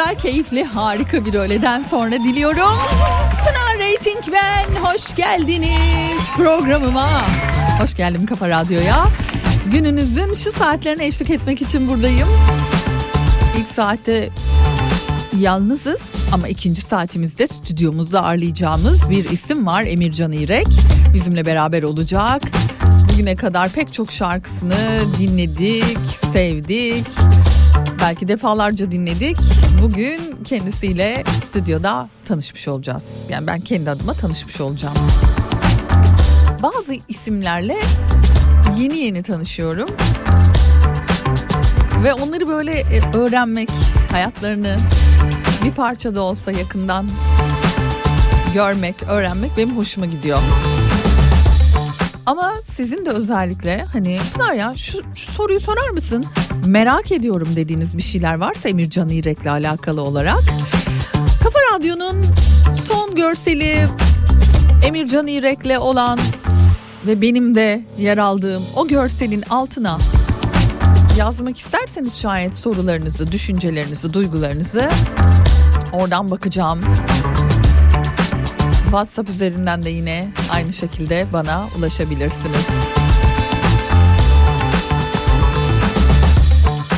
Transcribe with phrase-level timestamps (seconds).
[0.00, 2.78] Güzel, keyifli, harika bir öğleden sonra diliyorum.
[3.44, 4.80] Pınar Rating ben.
[4.82, 7.08] Hoş geldiniz programıma.
[7.80, 9.04] Hoş geldim Kafa Radyo'ya.
[9.66, 12.28] Gününüzün şu saatlerine eşlik etmek için buradayım.
[13.58, 14.28] İlk saatte
[15.38, 20.68] yalnızız ama ikinci saatimizde stüdyomuzda ağırlayacağımız bir isim var Emircan İrek.
[21.14, 22.42] Bizimle beraber olacak.
[23.12, 25.98] Bugüne kadar pek çok şarkısını dinledik,
[26.32, 27.06] sevdik.
[28.02, 29.36] Belki defalarca dinledik.
[29.82, 33.26] Bugün kendisiyle stüdyoda tanışmış olacağız.
[33.28, 34.96] Yani ben kendi adıma tanışmış olacağım.
[36.62, 37.80] Bazı isimlerle
[38.78, 39.88] yeni yeni tanışıyorum.
[42.04, 43.70] Ve onları böyle e, öğrenmek,
[44.10, 44.76] hayatlarını
[45.64, 47.06] bir parça da olsa yakından
[48.54, 50.38] görmek, öğrenmek benim hoşuma gidiyor.
[52.30, 56.24] Ama sizin de özellikle hani Pınar ya şu, şu soruyu sorar mısın?
[56.66, 60.40] Merak ediyorum dediğiniz bir şeyler varsa Emircan İrek'le alakalı olarak.
[61.44, 62.24] Kafa Radyo'nun
[62.86, 63.86] son görseli
[64.86, 66.18] Emircan İrek'le olan
[67.06, 69.98] ve benim de yer aldığım o görselin altına
[71.18, 74.88] yazmak isterseniz şayet sorularınızı, düşüncelerinizi, duygularınızı
[75.92, 76.80] oradan bakacağım.
[78.90, 82.66] WhatsApp üzerinden de yine aynı şekilde bana ulaşabilirsiniz.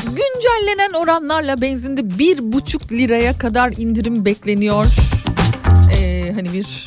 [0.06, 4.87] Güncellenen oranlarla benzinde bir buçuk liraya kadar indirim bekleniyor.
[5.99, 6.87] Ee, hani bir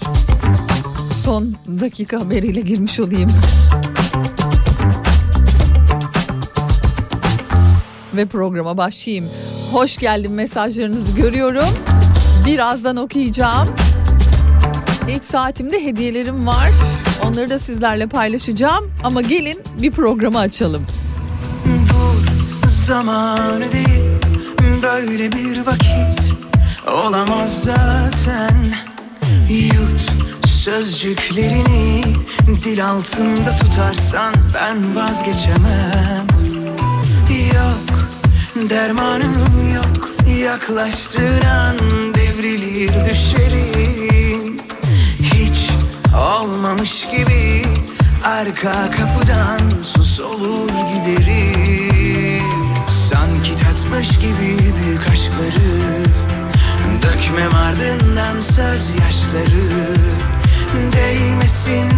[1.23, 3.31] son dakika haberiyle girmiş olayım.
[8.15, 9.29] Ve programa başlayayım.
[9.71, 11.69] Hoş geldin mesajlarınızı görüyorum.
[12.45, 13.84] Birazdan okuyacağım.
[15.09, 16.69] İlk saatimde hediyelerim var.
[17.23, 18.91] Onları da sizlerle paylaşacağım.
[19.03, 20.85] Ama gelin bir programı açalım.
[21.65, 24.05] Dur zamanı değil
[24.83, 26.33] böyle bir vakit
[27.05, 28.75] olamaz zaten
[29.49, 30.11] Yut
[30.47, 32.03] sözcüklerini
[32.63, 36.27] dil altında tutarsan ben vazgeçemem
[37.55, 38.09] Yok
[38.69, 40.09] dermanım yok
[40.39, 44.44] yaklaştığın devrilir düşerim
[46.17, 47.65] Olmamış gibi
[48.23, 52.41] arka kapıdan sus olur gideriz.
[53.09, 56.03] Sanki tatmış gibi büyük aşkları
[57.01, 59.95] Dökmem ardından söz yaşları
[60.93, 61.89] Değmesin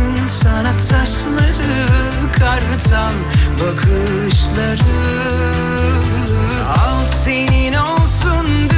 [0.42, 1.88] sana taşları
[2.34, 3.14] Kartal
[3.62, 4.98] bakışları.
[6.68, 8.77] Al senin olsun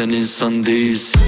[0.00, 1.19] sending Sundays.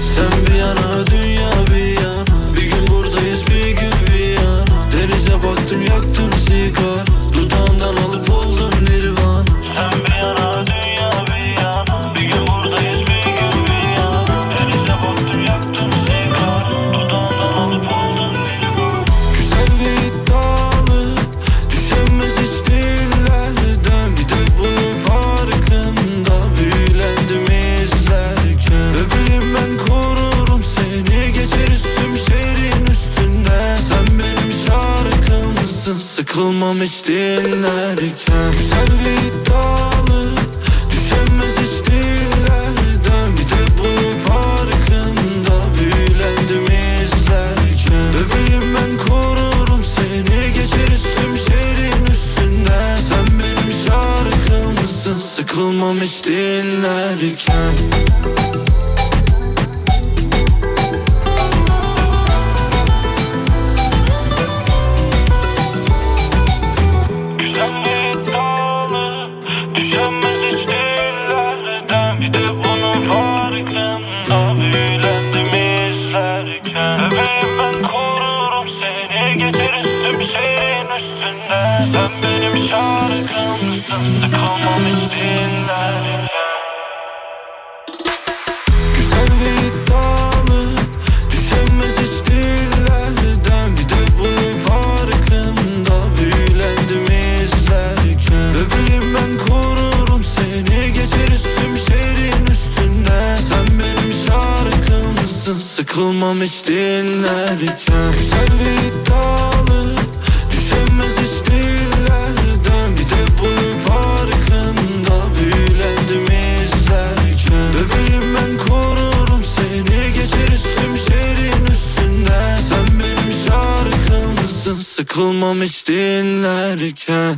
[125.13, 127.35] Sıkılmam hiç dinlerken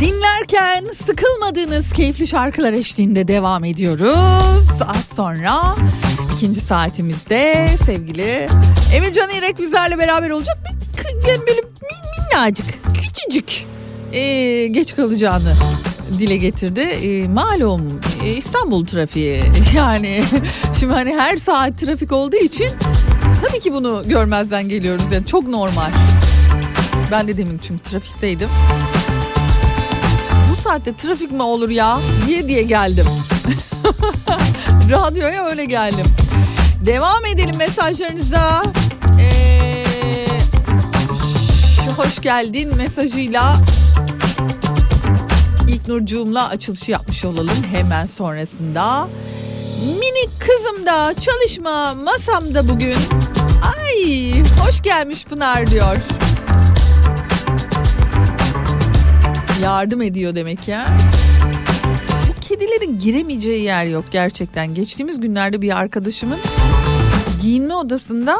[0.00, 4.68] Dinlerken sıkılmadığınız keyifli şarkılar eşliğinde devam ediyoruz.
[4.80, 5.74] Az sonra
[6.34, 8.48] ikinci saatimizde sevgili
[8.94, 10.58] Emircan İrek bizlerle beraber olacak.
[11.28, 13.66] Yani böyle min- minnacık, küçücük
[14.12, 15.54] ee, geç kalacağını
[16.18, 16.80] dile getirdi.
[16.80, 19.42] Ee, malum e, İstanbul trafiği
[19.74, 20.22] yani
[20.80, 22.68] şimdi hani her saat trafik olduğu için
[23.46, 25.04] tabii ki bunu görmezden geliyoruz.
[25.12, 25.90] Yani çok normal.
[27.10, 28.48] Ben de demin çünkü trafikteydim
[30.56, 33.06] bu saatte trafik mi olur ya diye diye geldim.
[34.90, 36.06] Radyoya öyle geldim.
[36.86, 38.62] Devam edelim mesajlarınıza.
[39.20, 39.84] Ee,
[41.96, 43.56] hoş geldin mesajıyla
[45.68, 49.08] ilk Nurcuğum'la açılışı yapmış olalım hemen sonrasında.
[49.84, 52.96] Minik kızım da çalışma masamda bugün.
[53.76, 55.96] Ay hoş gelmiş Pınar diyor.
[59.62, 60.86] Yardım ediyor demek ya.
[62.28, 64.74] Bu kedilerin giremeyeceği yer yok gerçekten.
[64.74, 66.38] Geçtiğimiz günlerde bir arkadaşımın
[67.42, 68.38] giyinme odasında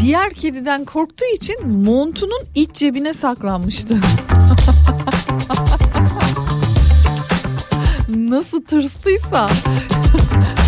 [0.00, 3.98] diğer kediden korktuğu için montunun iç cebine saklanmıştı.
[8.14, 9.48] Nasıl tırstıysa.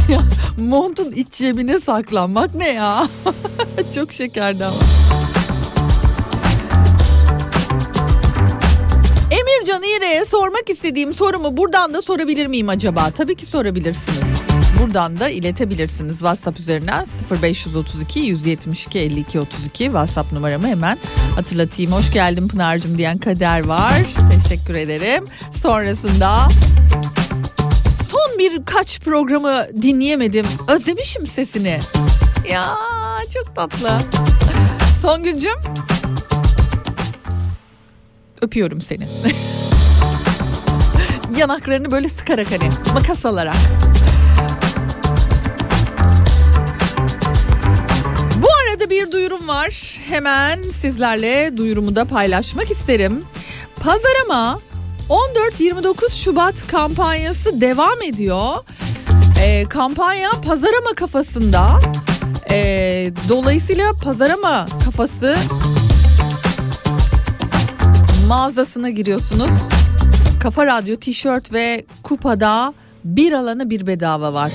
[0.09, 0.19] Ya,
[0.59, 3.07] montun iç cebine saklanmak ne ya?
[3.95, 4.77] Çok şekerdi ama.
[9.31, 13.11] Emircan İğre'ye sormak istediğim sorumu buradan da sorabilir miyim acaba?
[13.11, 14.34] Tabii ki sorabilirsiniz.
[14.81, 17.05] Buradan da iletebilirsiniz WhatsApp üzerinden
[17.43, 20.99] 0532 172 52 32 WhatsApp numaramı hemen
[21.37, 21.93] hatırlatayım.
[21.93, 23.93] Hoş geldin Pınar'cığım diyen Kader var.
[24.43, 25.25] Teşekkür ederim.
[25.63, 26.49] Sonrasında
[28.11, 30.47] son birkaç programı dinleyemedim.
[30.69, 31.79] Özlemişim sesini.
[32.51, 32.77] Ya
[33.35, 34.01] çok tatlı.
[35.03, 35.57] Songül'cüm
[38.43, 39.09] öpüyorum seni.
[41.39, 43.55] Yanaklarını böyle sıkarak hani makas alarak.
[48.95, 49.99] Bir duyurum var.
[50.09, 53.25] Hemen sizlerle duyurumu da paylaşmak isterim.
[53.81, 54.61] Pazarama
[55.09, 58.55] 14-29 Şubat kampanyası devam ediyor.
[59.43, 61.79] Ee, kampanya pazarama kafasında.
[62.51, 65.37] Ee, dolayısıyla pazarama kafası
[68.29, 69.53] mağazasına giriyorsunuz.
[70.43, 72.75] Kafa Radyo tişört ve kupada
[73.05, 74.53] bir alanı bir bedava var.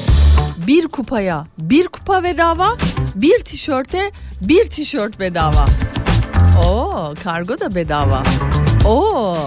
[0.68, 2.78] Bir kupaya bir kupa bedava,
[3.22, 4.12] bir tişörte
[4.42, 5.66] bir tişört bedava.
[6.66, 8.24] Oo, kargo da bedava.
[8.86, 9.38] Oo.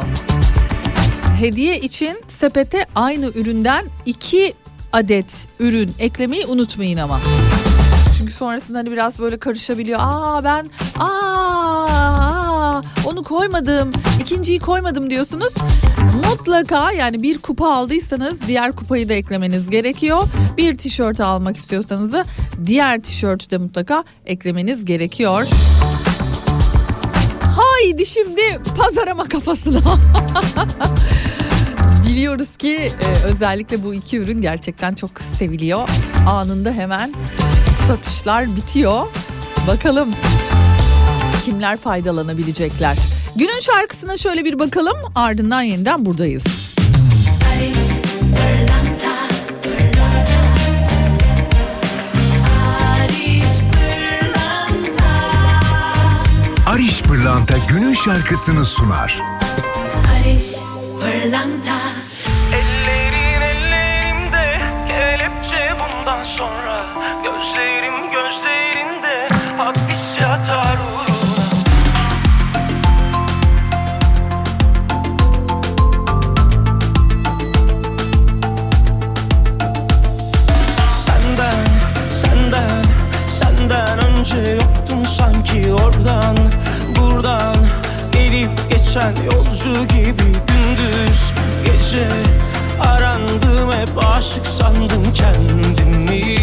[1.41, 4.55] Hediye için sepete aynı üründen iki
[4.93, 7.21] adet ürün eklemeyi unutmayın ama.
[8.19, 10.01] Çünkü sonrasında hani biraz böyle karışabiliyor.
[10.03, 11.42] Aa ben aa
[13.07, 13.91] onu koymadım.
[14.21, 15.55] ikinciyi koymadım diyorsunuz.
[16.31, 20.25] Mutlaka yani bir kupa aldıysanız diğer kupayı da eklemeniz gerekiyor.
[20.57, 22.25] Bir tişört almak istiyorsanız da
[22.67, 25.47] diğer tişörtü de mutlaka eklemeniz gerekiyor.
[27.57, 28.43] Haydi şimdi
[28.79, 29.81] pazarama kafasına.
[32.07, 35.89] Biliyoruz ki e, özellikle bu iki ürün gerçekten çok seviliyor.
[36.27, 37.15] Anında hemen
[37.87, 39.07] satışlar bitiyor.
[39.69, 40.15] Bakalım
[41.45, 42.97] kimler faydalanabilecekler.
[43.37, 46.45] Günün şarkısına şöyle bir bakalım ardından yeniden buradayız.
[56.67, 59.23] Ariş Pırlanta günün şarkısını sunar.
[61.05, 61.63] Ellerin
[86.03, 86.37] Buradan
[86.97, 87.57] buradan
[88.13, 91.33] gelip geçen yolcu gibi Gündüz
[91.65, 92.09] gece.
[92.81, 96.42] Arandım hep aşık sandım kendimi.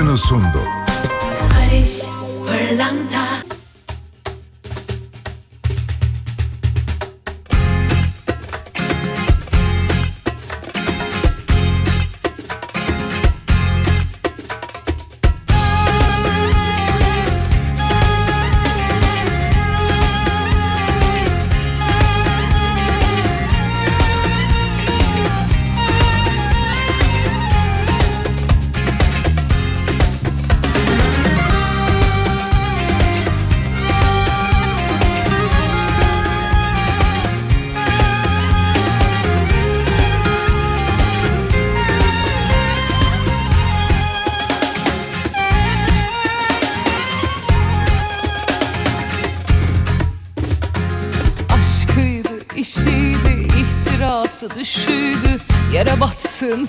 [0.00, 0.59] katkısını sundu.
[56.50, 56.66] Een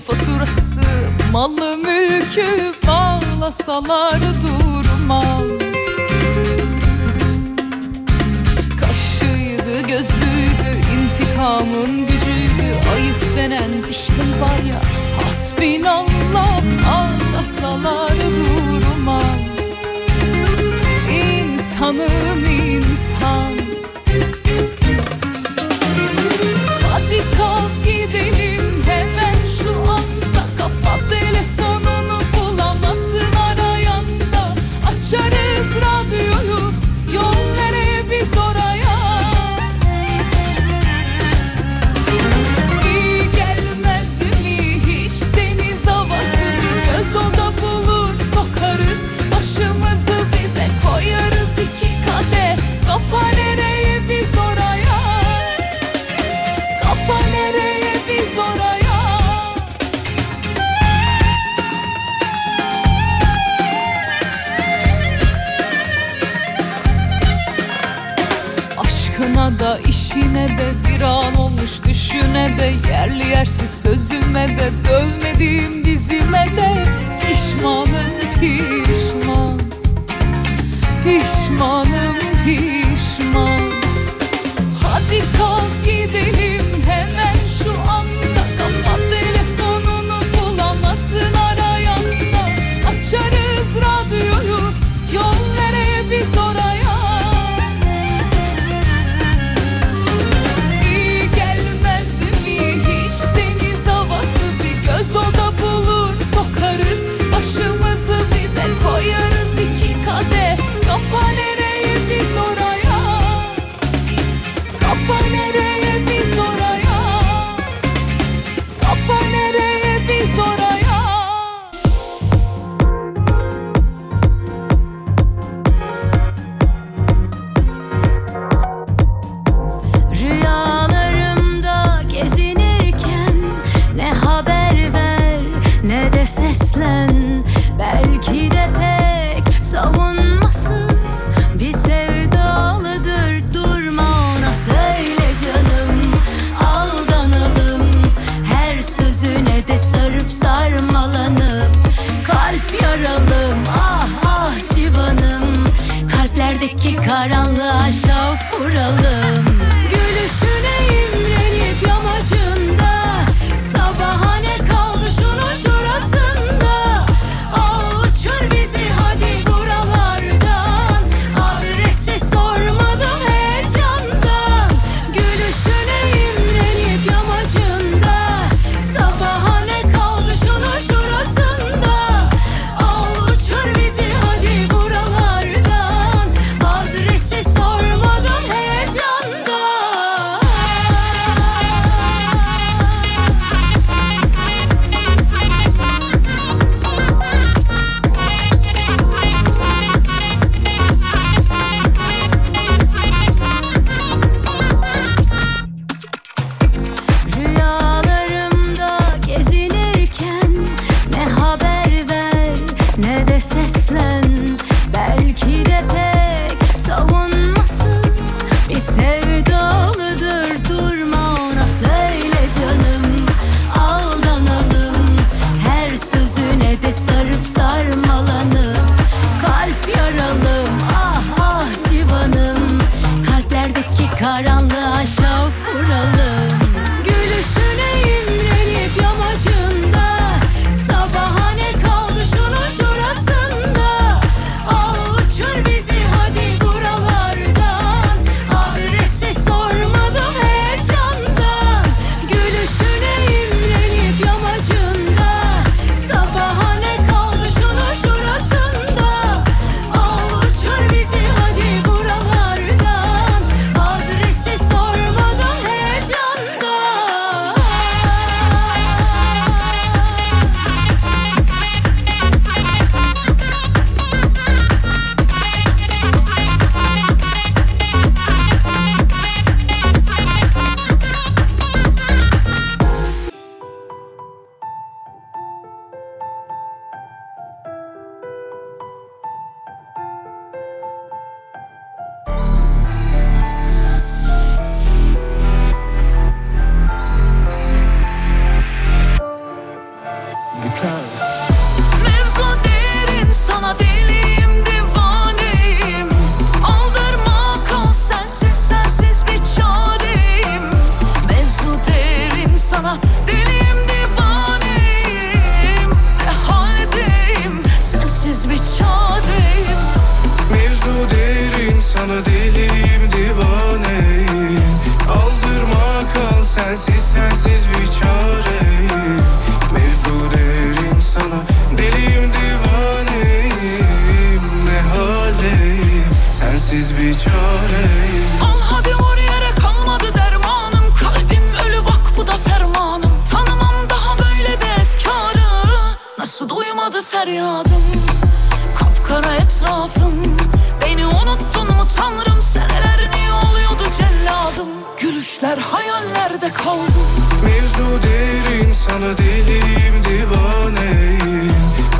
[357.44, 361.52] Mevzu derin sana deliyim divaneyim.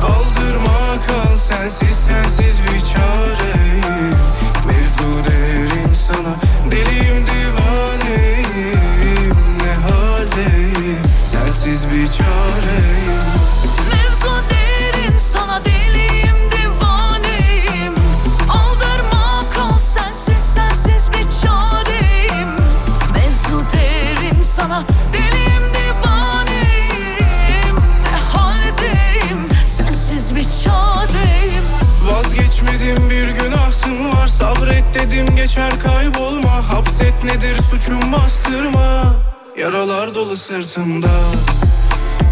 [0.03, 4.15] Aldırma kal sensiz sensiz bir çareyim.
[4.67, 6.35] Mevzu derin sana
[6.71, 9.33] deliyim divaneyim.
[9.63, 10.97] Ne haldeyim?
[11.27, 12.62] Sensiz bir çare
[35.23, 36.69] Vaktim geçer kaybolma.
[36.69, 39.15] Hapset nedir suçum bastırma.
[39.57, 41.11] Yaralar dolu sırtımda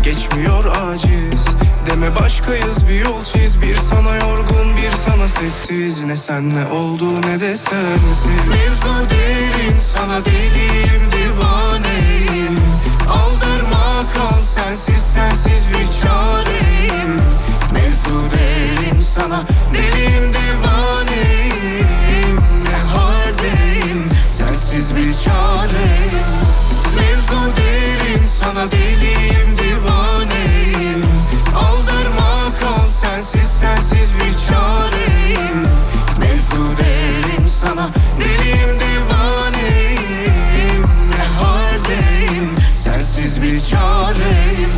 [0.03, 1.45] Geçmiyor aciz.
[1.87, 3.61] Deme başkayız bir yol çiz.
[3.61, 6.03] Bir sana yorgun bir sana sessiz.
[6.03, 12.59] Ne senle oldu ne de sensiz Mevzu derin sana deliyim divaneyim.
[13.09, 17.21] Aldırma kal sensiz sensiz bir çareyim.
[17.73, 22.10] Mevzu derin sana deliyim divaneyim
[24.71, 25.87] çaresiz bir çare.
[26.95, 31.05] Mevzu derin sana deliyim divaneyim.
[31.55, 35.67] Aldırma kal sensiz sensiz bir çareyim
[36.19, 40.83] Mevzu derin sana deliyim divaneyim.
[41.09, 42.49] Ne haldeyim?
[42.73, 44.71] Sensiz bir çareyim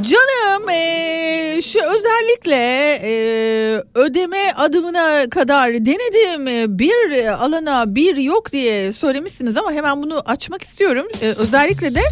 [0.00, 6.78] Canım ee, şu özellikle e, ödeme adımına kadar denedim.
[6.78, 11.06] Bir alana bir yok diye söylemişsiniz ama hemen bunu açmak istiyorum.
[11.22, 12.02] E, özellikle de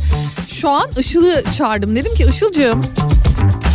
[0.48, 1.96] şu an Işıl'ı çağırdım.
[1.96, 2.84] Dedim ki Işıl'cığım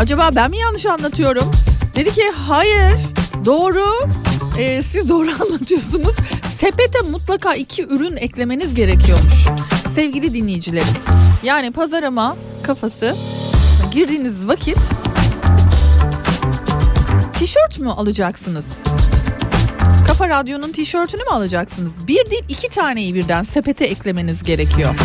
[0.02, 1.52] acaba ben mi yanlış anlatıyorum?
[1.96, 3.00] Dedi ki hayır
[3.46, 3.84] doğru
[4.60, 6.16] E, siz doğru anlatıyorsunuz.
[6.52, 9.46] Sepete mutlaka iki ürün eklemeniz gerekiyormuş.
[9.96, 10.88] Sevgili dinleyicilerim.
[11.44, 13.16] Yani pazarama kafası
[13.92, 14.78] girdiğiniz vakit
[17.40, 18.84] tişört mü alacaksınız?
[20.08, 22.08] Kafa Radyo'nun tişörtünü mü alacaksınız?
[22.08, 24.96] Bir değil iki taneyi birden sepete eklemeniz gerekiyor.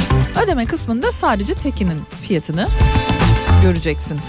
[0.45, 2.65] Ödeme kısmında sadece tekinin fiyatını
[3.63, 4.25] göreceksiniz.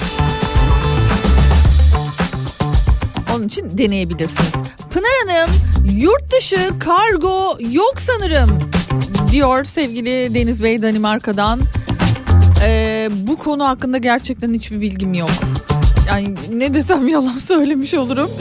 [3.35, 4.53] Onun için deneyebilirsiniz.
[4.89, 5.49] Pınar Hanım
[5.95, 8.59] yurt dışı kargo yok sanırım
[9.31, 11.59] diyor sevgili Deniz Bey Danimarka'dan.
[12.65, 15.29] Ee, bu konu hakkında gerçekten hiçbir bilgim yok.
[16.07, 18.31] Yani ne desem yalan söylemiş olurum.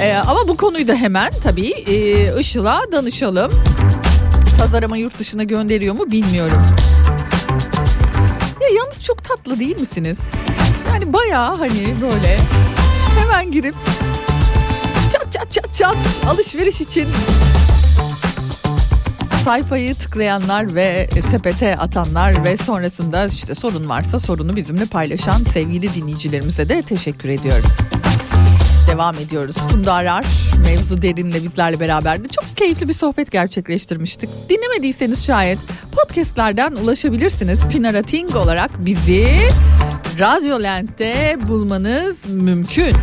[0.00, 3.52] Ee, ama bu konuyu da hemen tabii e, Işıl'a danışalım.
[4.58, 6.62] Pazarama yurt dışına gönderiyor mu bilmiyorum.
[8.60, 10.18] Ya yalnız çok tatlı değil misiniz?
[10.92, 12.38] Yani bayağı hani böyle
[13.20, 13.74] hemen girip
[15.12, 17.06] çat çat çat çat alışveriş için
[19.48, 26.68] sayfayı tıklayanlar ve sepete atanlar ve sonrasında işte sorun varsa sorunu bizimle paylaşan sevgili dinleyicilerimize
[26.68, 27.70] de teşekkür ediyorum.
[28.88, 29.56] Devam ediyoruz.
[29.56, 30.24] Funda Arar
[30.64, 32.28] mevzu derinle bizlerle beraberdi.
[32.28, 34.30] Çok keyifli bir sohbet gerçekleştirmiştik.
[34.48, 35.58] Dinlemediyseniz şayet
[35.92, 37.68] podcastlerden ulaşabilirsiniz.
[37.68, 39.26] Pinara Ting olarak bizi
[40.18, 42.96] Radyolent'te bulmanız mümkün.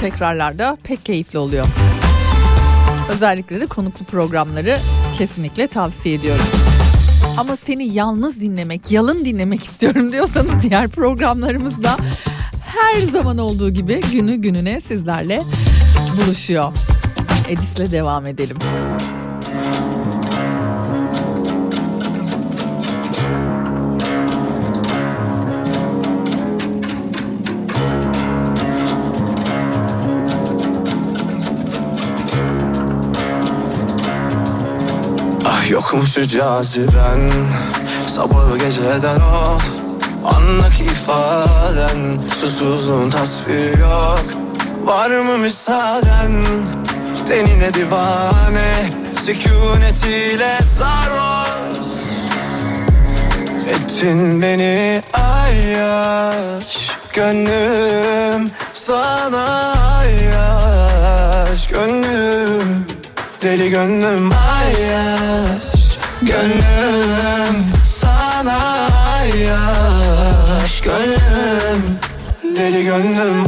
[0.00, 1.66] Tekrarlarda pek keyifli oluyor.
[3.14, 4.78] Özellikle de konuklu programları
[5.18, 6.44] kesinlikle tavsiye ediyorum.
[7.38, 11.96] Ama seni yalnız dinlemek, yalın dinlemek istiyorum diyorsanız diğer programlarımızda
[12.64, 15.42] her zaman olduğu gibi günü gününe sizlerle
[16.16, 16.72] buluşuyor.
[17.48, 18.56] Edis'le devam edelim.
[35.92, 37.30] Ah yokmuş şu caziben
[38.06, 39.58] Sabahı geceden o
[40.24, 42.18] Anlık ifaden.
[42.34, 44.24] Susuzluğun tasviri yok
[44.84, 46.44] Var mı müsaaden?
[47.28, 48.90] Tenine divane
[49.22, 51.86] Sükunetiyle sarhoş.
[53.68, 61.68] Ettin beni ayyaş Gönlüm sana ayyaş.
[61.68, 62.86] Gönlüm
[63.42, 65.71] Deli gönlüm ayyaş
[66.26, 71.98] Gönlüm sana ayyaş Gönlüm
[72.56, 73.44] Deli gönlüm.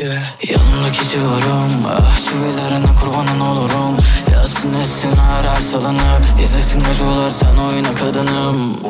[0.00, 0.22] Yeah.
[0.50, 3.96] Yanındaki civarım Ah çivilerine kurbanın olurum.
[4.32, 8.84] Yazsın etsin her salınır İzlesin acılar sen oyna kadınım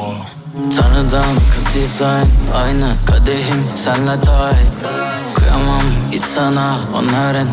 [0.59, 4.67] Tanrıdan kız dizayn Aynı kadehim senle dahil.
[5.35, 7.49] Kıyamam hiç sana onların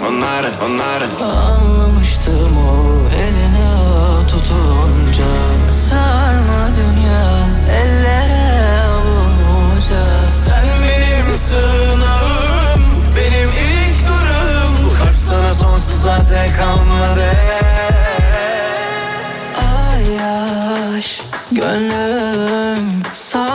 [0.00, 3.68] Onların onların Anlamıştım o eline
[4.28, 5.24] tutunca.
[5.72, 7.48] Sarma dünya
[7.80, 12.82] ellere avunca Sen benim sığınağım
[13.16, 14.84] Benim ilk durum.
[14.84, 17.26] Bu kalp sana sonsuza dek kalmadı
[19.56, 21.25] Ayaş
[21.56, 23.45] Gönlüm sana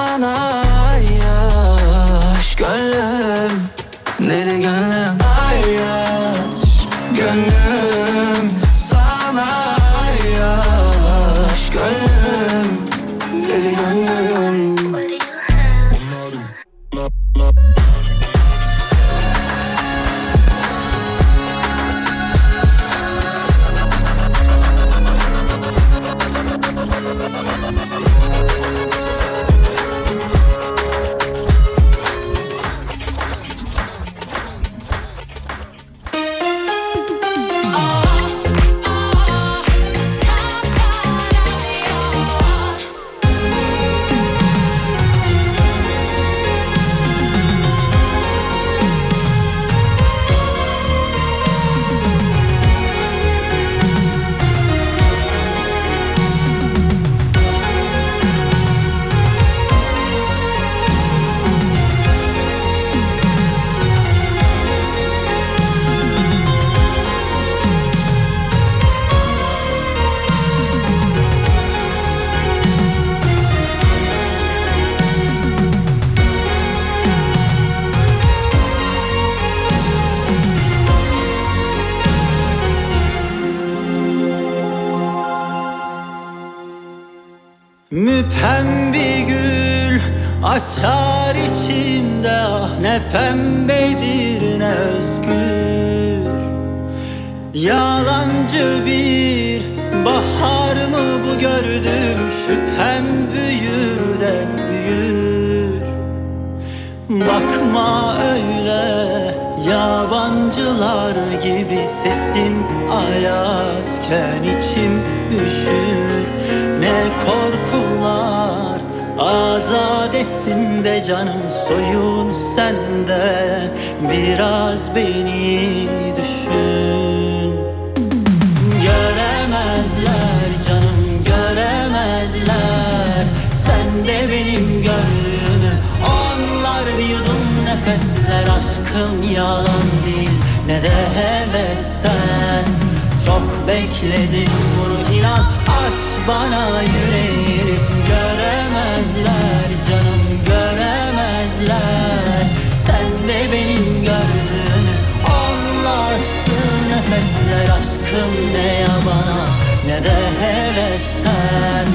[160.92, 161.88] hevesten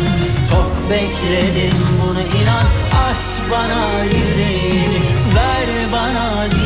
[0.51, 2.67] Çok bekledim bunu inan
[3.09, 5.01] aç bana yüreğini
[5.35, 6.66] Ver bana dileğini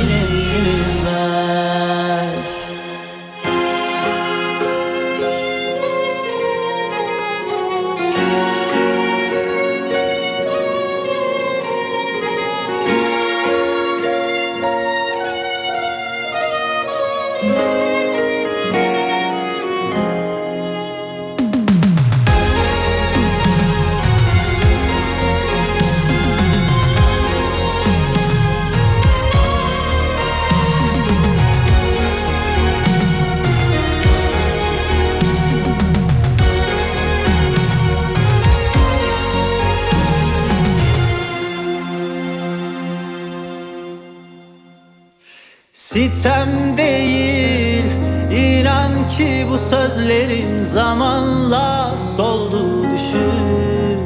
[50.01, 54.01] bu sözlerim zamanla soldu düşün.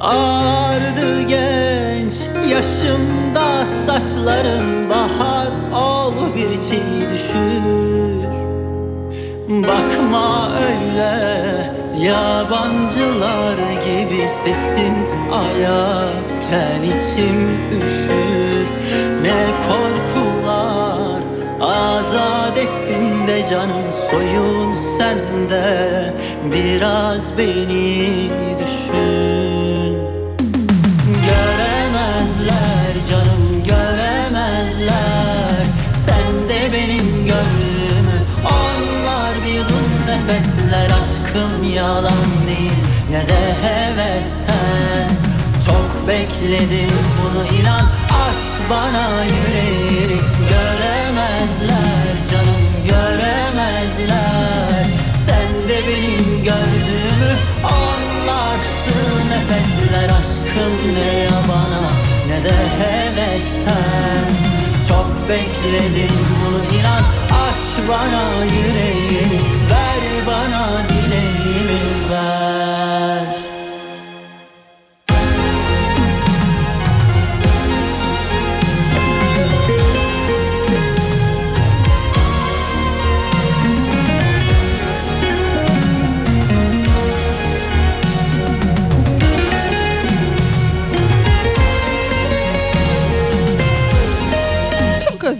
[0.00, 2.14] Ağardı genç
[2.50, 8.26] yaşımda saçlarım bahar ol bir çiğ düşür.
[9.48, 11.36] Bakma öyle
[12.06, 14.94] yabancılar gibi sesin
[15.32, 17.48] ayazken içim
[17.86, 18.66] üşür.
[19.22, 20.05] Ne korkular
[23.26, 26.14] ettin be canım soyun sende
[26.52, 29.96] Biraz beni düşün.
[31.26, 35.66] Göremezler canım göremezler.
[35.94, 38.18] Sen de benim gönlümü.
[38.44, 42.72] Onlar bir yudum nefesler Aşkım yalan değil.
[43.10, 45.08] Ne de hevesten.
[45.66, 47.86] Çok bekledim bunu inan.
[48.10, 50.20] Aç bana yüreğini.
[50.48, 52.05] Göremezler
[53.96, 54.86] göremezler
[55.26, 59.30] Sen de benim gördüğümü Anlarsın.
[59.30, 61.90] Nefesler aşkım ne yabana
[62.28, 64.26] ne de hevesten.
[64.88, 67.02] Çok bekledim bunu inan.
[67.30, 69.40] Aç bana yüreğini
[69.70, 73.45] Ver bana dileğimi ver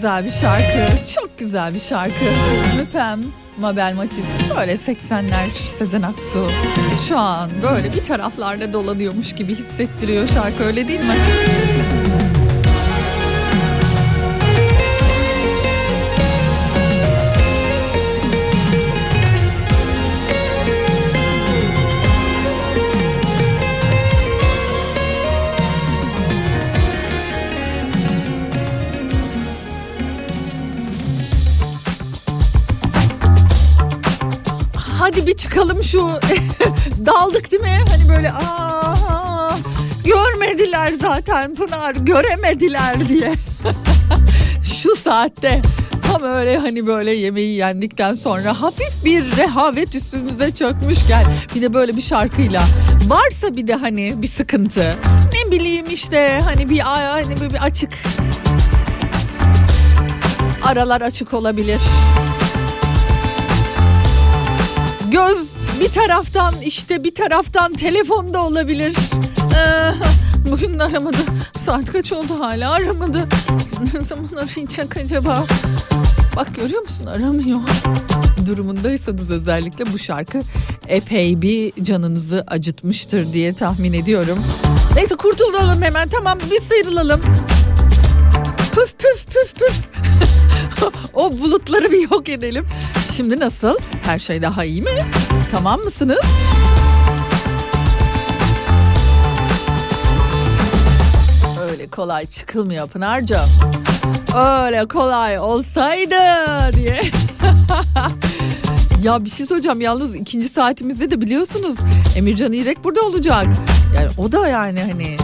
[0.07, 1.11] Özel bir şarkı.
[1.15, 2.25] Çok güzel bir şarkı.
[2.77, 3.19] Müpem,
[3.57, 4.25] Mabel Matiz.
[4.57, 5.47] Böyle 80'ler
[5.77, 6.47] Sezen Aksu.
[7.07, 11.15] Şu an böyle bir taraflarda dolanıyormuş gibi hissettiriyor şarkı öyle değil mi?
[35.37, 36.07] Çıkalım şu
[37.05, 37.79] daldık değil mi?
[37.89, 39.55] Hani böyle aa
[40.05, 43.33] görmediler zaten Pınar göremediler diye.
[44.63, 45.61] şu saatte
[46.11, 51.25] tam öyle hani böyle yemeği yendikten sonra hafif bir rehavet üstümüze çökmüşken
[51.55, 52.63] bir de böyle bir şarkıyla
[53.07, 54.95] varsa bir de hani bir sıkıntı
[55.33, 57.93] ne bileyim işte hani bir hani bir açık
[60.63, 61.79] aralar açık olabilir.
[65.11, 68.95] Göz bir taraftan işte bir taraftan telefonda olabilir.
[69.57, 69.91] Ee,
[70.45, 71.17] bu Bugün aramadı.
[71.65, 73.27] Saat kaç oldu hala aramadı.
[73.93, 75.45] Ne zaman arayacak acaba?
[76.35, 77.59] Bak görüyor musun aramıyor.
[78.45, 80.39] Durumundaysanız özellikle bu şarkı
[80.87, 84.39] epey bir canınızı acıtmıştır diye tahmin ediyorum.
[84.95, 87.21] Neyse kurtulalım hemen tamam bir sıyrılalım.
[88.75, 89.81] Püf püf püf püf.
[91.13, 92.65] o bulutları bir yok edelim.
[93.15, 93.75] Şimdi nasıl?
[94.05, 95.05] Her şey daha iyi mi?
[95.51, 96.19] Tamam mısınız?
[101.71, 103.49] Öyle kolay çıkılmıyor Pınar'cığım.
[104.35, 106.15] Öyle kolay olsaydı
[106.75, 107.01] diye.
[109.03, 111.75] ya bir şey söyleyeceğim yalnız ikinci saatimizde de biliyorsunuz
[112.17, 113.45] Emircan İrek burada olacak.
[113.95, 115.17] Yani o da yani hani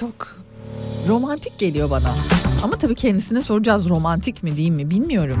[0.00, 0.36] çok
[1.08, 2.14] romantik geliyor bana.
[2.62, 5.38] Ama tabii kendisine soracağız romantik mi değil mi bilmiyorum.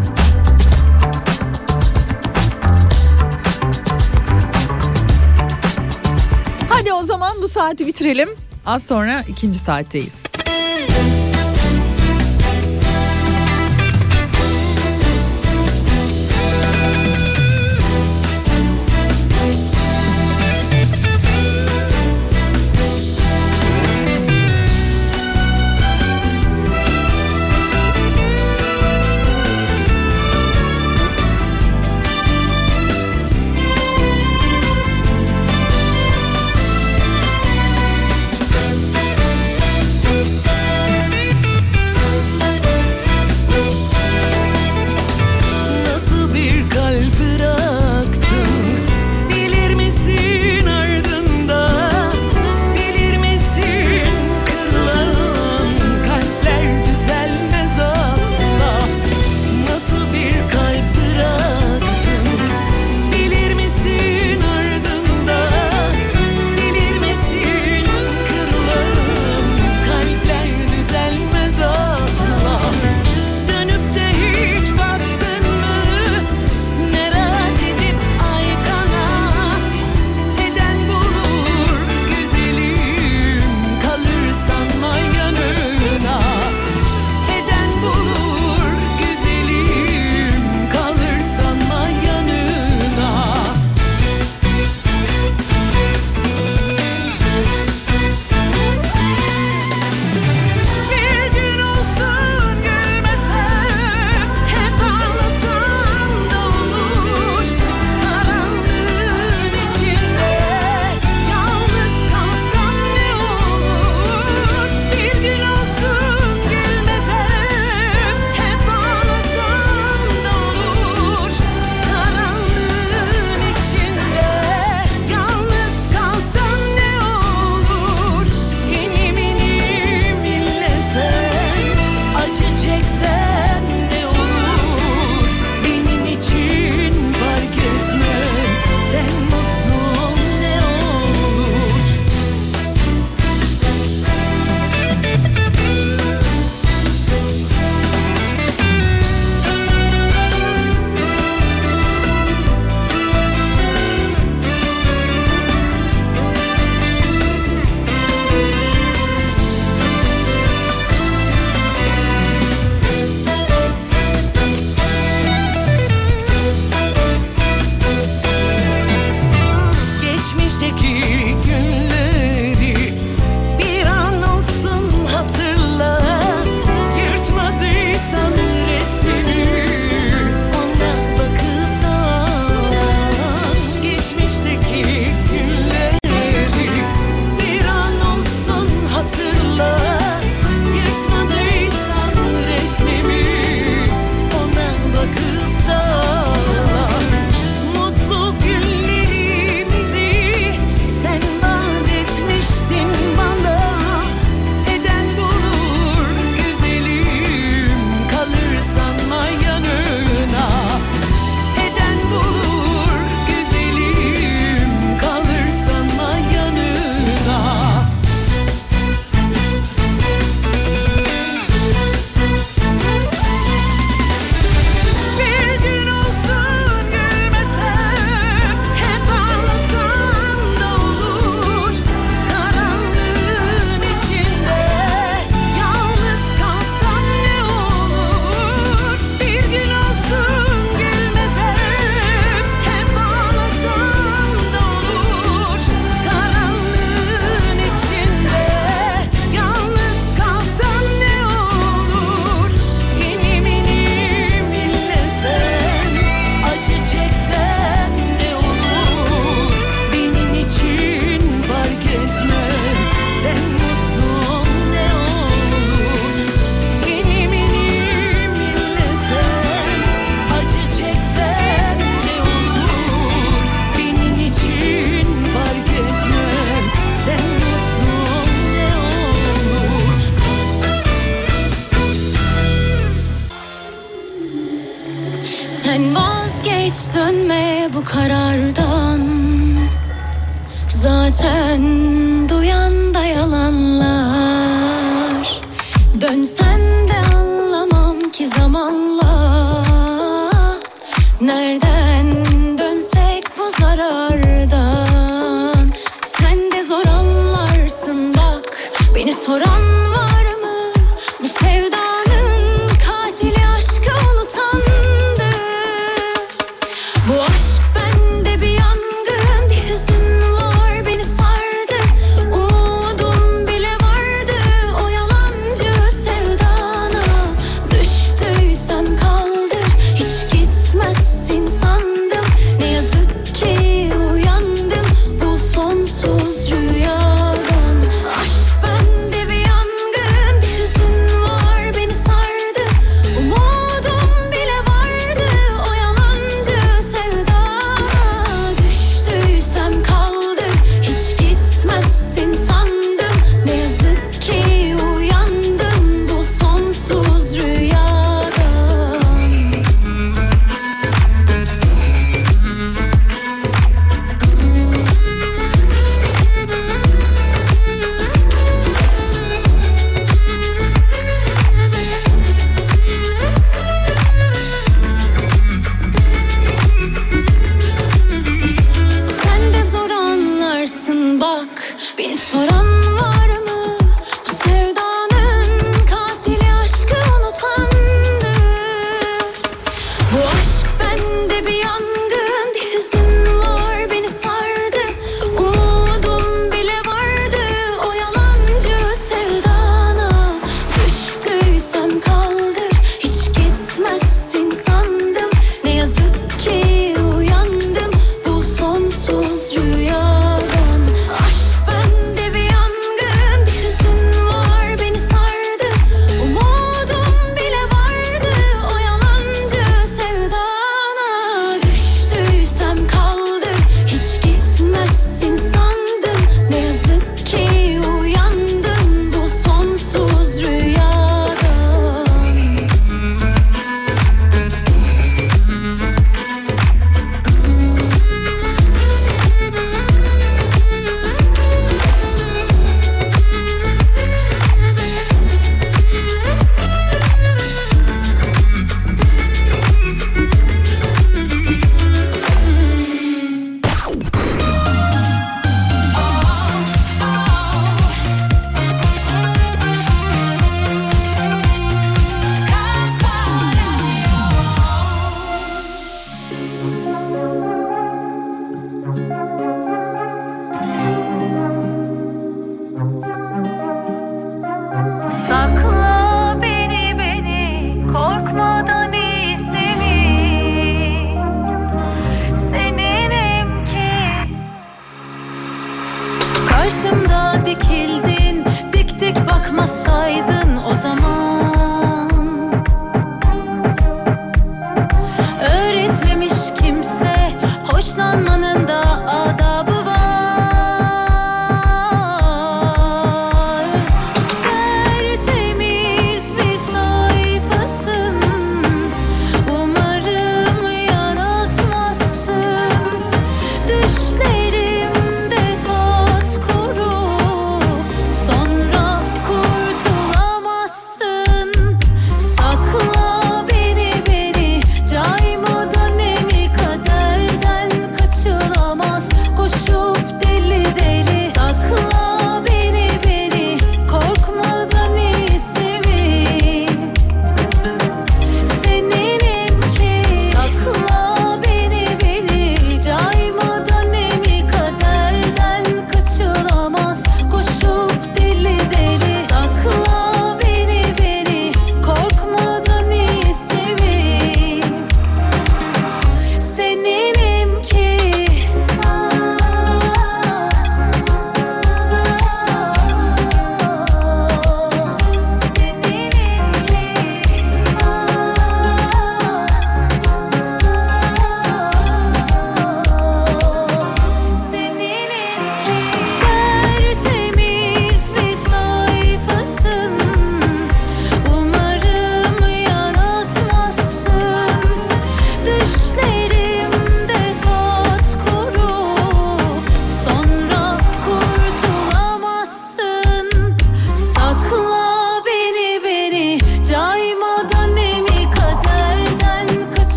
[6.68, 8.28] Hadi o zaman bu saati bitirelim.
[8.66, 10.33] Az sonra ikinci saatteyiz.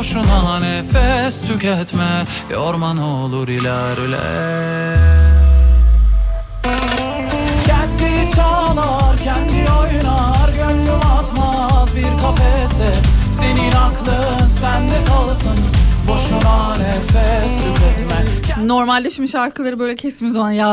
[0.00, 2.24] Boşuna nefes tüketme.
[2.50, 4.99] Yorma ne olur ilerle
[19.00, 20.66] Normalde şimdi şarkıları böyle kesimiz zaman ya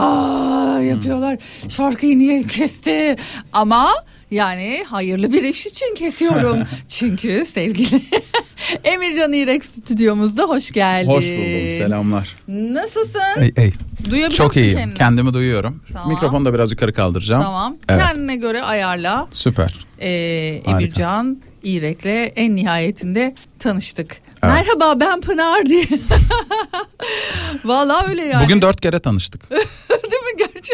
[0.82, 1.38] yapıyorlar.
[1.70, 3.16] Şarkıyı niye kesti?
[3.54, 3.90] Ama
[4.32, 6.64] yani hayırlı bir iş için kesiyorum.
[6.88, 8.02] Çünkü sevgili
[8.84, 11.10] Emircan İrek stüdyomuzda hoş geldin.
[11.10, 13.22] Hoş buldum selamlar Nasılsın?
[13.40, 13.72] Ey, ey.
[14.12, 14.98] Duyabiliyor Çok musun iyiyim kendini?
[14.98, 16.10] kendimi duyuyorum Tamam.
[16.10, 17.78] Mikrofonu da biraz yukarı kaldıracağım Tamam.
[17.90, 18.02] Evet.
[18.02, 19.28] Kendine göre ayarla.
[19.32, 20.62] Süper Ee.
[20.66, 24.27] Emircan İrek'le en nihayetinde tanıştık.
[24.44, 24.54] Evet.
[24.54, 25.86] Merhaba ben Pınar diye.
[27.66, 28.44] Vallahi öyle yani.
[28.44, 30.74] Bugün dört kere tanıştık Değil mi gerçi?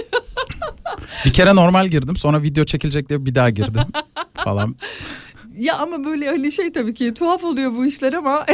[1.26, 3.82] Bir kere normal girdim sonra video çekilecek diye bir daha girdim
[4.44, 4.76] falan
[5.58, 8.46] Ya ama böyle hani şey tabii ki tuhaf oluyor bu işler ama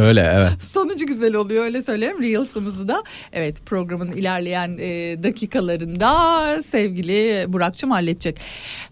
[0.00, 2.22] Öyle evet sonucu güzel oluyor öyle söyleyeyim.
[2.22, 8.36] Reels'ımızı da evet programın ilerleyen e, dakikalarında sevgili Burak'cığım halledecek.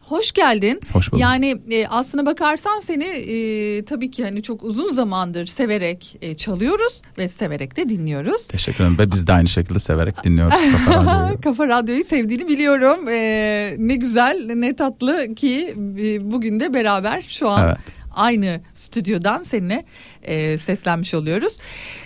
[0.01, 0.81] Hoş geldin.
[0.93, 1.21] Hoş bulduk.
[1.23, 7.03] Yani e, aslına bakarsan seni e, tabii ki hani çok uzun zamandır severek e, çalıyoruz
[7.19, 8.49] ve severek de dinliyoruz.
[8.49, 10.55] Teşekkür ederim ve biz de aynı şekilde severek dinliyoruz
[10.87, 11.41] Kafa Radyo'yu.
[11.41, 13.09] Kafa Radyo'yu sevdiğini biliyorum.
[13.09, 17.79] Ee, ne güzel ne tatlı ki e, bugün de beraber şu an Evet.
[18.15, 19.85] Aynı stüdyodan seninle
[20.23, 21.59] e, seslenmiş oluyoruz.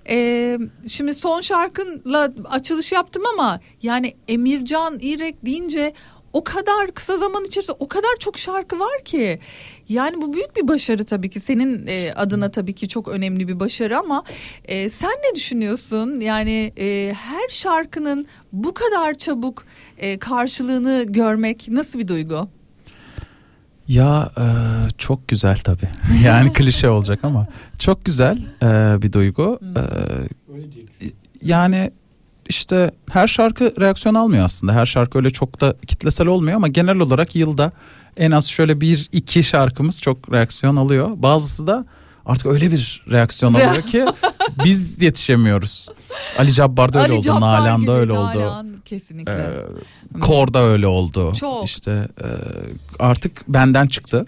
[0.09, 5.94] E, şimdi son şarkınla açılış yaptım ama yani Emircan İrek deyince
[6.32, 9.38] o kadar kısa zaman içerisinde o kadar çok şarkı var ki.
[9.88, 13.61] Yani bu büyük bir başarı tabii ki senin e, adına tabii ki çok önemli bir
[13.61, 14.24] başarı ama
[14.64, 16.20] e, sen ne düşünüyorsun?
[16.20, 19.64] Yani e, her şarkının bu kadar çabuk
[19.98, 22.48] e, karşılığını görmek nasıl bir duygu?
[23.89, 24.45] Ya e,
[24.99, 25.89] çok güzel tabii.
[26.24, 27.47] Yani klişe olacak ama
[27.78, 29.61] çok güzel e, bir duygu.
[29.62, 29.82] E,
[31.43, 31.91] yani
[32.49, 34.72] işte her şarkı reaksiyon almıyor aslında.
[34.72, 37.72] Her şarkı öyle çok da kitlesel olmuyor ama genel olarak yılda
[38.16, 41.11] en az şöyle bir iki şarkımız çok reaksiyon alıyor.
[41.16, 41.86] Bazısı da
[42.26, 44.05] artık öyle bir reaksiyon alıyor ki
[44.64, 45.88] biz yetişemiyoruz.
[46.38, 48.40] Ali Cabbar'da öyle Ali oldu, Cabbar Nalan'da öyle oldu.
[48.40, 49.32] Nalan, kesinlikle.
[49.32, 51.32] Ee, Kor'da öyle oldu.
[51.34, 51.64] Çok.
[51.64, 52.26] İşte e,
[52.99, 54.26] artık benden çıktı.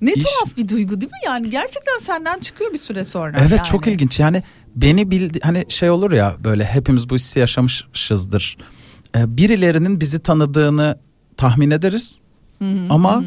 [0.00, 1.18] ne iş- tuhaf bir duygu değil mi?
[1.26, 3.36] Yani gerçekten senden çıkıyor bir süre sonra.
[3.40, 3.64] Evet yani.
[3.66, 4.20] çok ilginç.
[4.20, 4.42] Yani
[4.76, 8.56] beni bildi hani şey olur ya böyle hepimiz bu hissi yaşamışızdır.
[9.16, 10.98] Ee, birilerinin bizi tanıdığını
[11.36, 12.20] tahmin ederiz.
[12.90, 13.24] Ama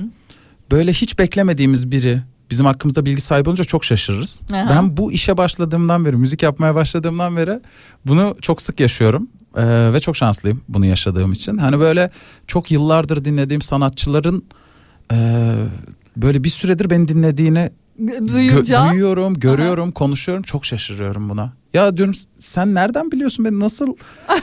[0.72, 2.22] böyle hiç beklemediğimiz biri
[2.52, 4.42] bizim hakkımızda bilgi sahibi olunca çok şaşırırız.
[4.54, 4.70] Aha.
[4.70, 7.60] Ben bu işe başladığımdan beri, müzik yapmaya başladığımdan beri
[8.06, 9.28] bunu çok sık yaşıyorum.
[9.58, 11.58] Ee, ve çok şanslıyım bunu yaşadığım için.
[11.58, 12.12] Hani böyle
[12.48, 14.44] çok yıllardır dinlediğim sanatçıların
[15.14, 15.18] e,
[16.18, 17.72] böyle bir süredir beni dinlediğini
[18.28, 20.44] Duyunca Gö- duyuyorum, görüyorum, konuşuyorum.
[20.44, 21.54] Çok şaşırıyorum buna.
[21.74, 23.96] Ya diyorum sen nereden biliyorsun beni nasıl?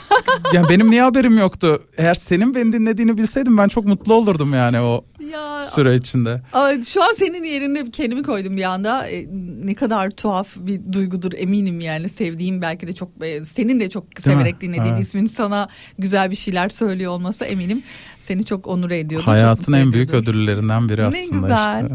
[0.52, 1.82] yani benim niye haberim yoktu?
[1.96, 6.42] Eğer senin beni dinlediğini bilseydim ben çok mutlu olurdum yani o ya süre içinde.
[6.52, 9.06] Aa, Şu an senin yerine kendimi koydum bir anda.
[9.08, 9.26] E,
[9.64, 12.08] ne kadar tuhaf bir duygudur eminim yani.
[12.08, 14.60] Sevdiğim belki de çok e, senin de çok severek mi?
[14.60, 15.04] dinlediğin Evet.
[15.04, 15.68] ismin sana
[15.98, 17.82] güzel bir şeyler söylüyor olması eminim
[18.18, 19.26] seni çok onur ediyordu.
[19.26, 20.30] Hayatın en büyük ediyordu.
[20.30, 21.82] ödüllerinden biri Ne aslında güzel.
[21.84, 21.94] işte.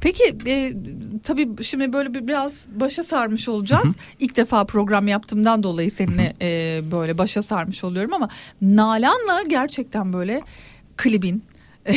[0.00, 0.72] Peki e,
[1.22, 3.88] tabii şimdi böyle bir biraz başa sarmış olacağız.
[4.18, 8.28] İlk defa program yaptığımdan dolayı seninle e, böyle başa sarmış oluyorum ama
[8.62, 10.42] Nalan'la gerçekten böyle
[10.96, 11.44] klibin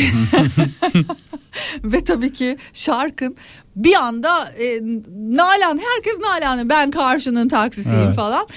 [1.83, 3.35] ve tabii ki şarkın
[3.75, 4.79] bir anda e,
[5.17, 8.15] Nalan herkes Nalan'ı ben karşının taksisiyim Evet.
[8.15, 8.47] falan.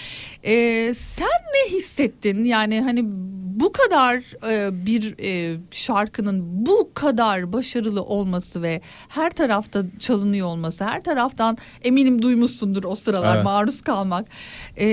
[0.43, 0.55] E,
[0.95, 3.05] sen ne hissettin yani hani
[3.61, 10.85] bu kadar e, bir e, şarkının bu kadar başarılı olması ve her tarafta çalınıyor olması
[10.85, 13.45] her taraftan eminim duymuşsundur o sıralar Evet.
[13.45, 14.27] maruz kalmak
[14.81, 14.87] E,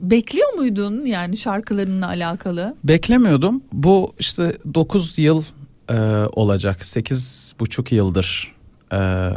[0.00, 2.76] bekliyor muydun yani şarkılarınla alakalı?
[2.84, 3.62] Beklemiyordum.
[3.72, 5.42] Bu işte 9 yıl
[5.90, 5.94] e,
[6.32, 6.84] olacak.
[6.84, 8.54] 8 buçuk yıldır
[8.92, 9.30] e,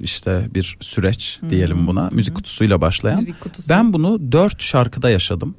[0.00, 2.08] işte bir süreç diyelim buna.
[2.12, 3.18] Müzik kutusuyla başlayan.
[3.18, 3.68] Müzik kutusu.
[3.68, 5.54] Ben bunu dört şarkıda yaşadım.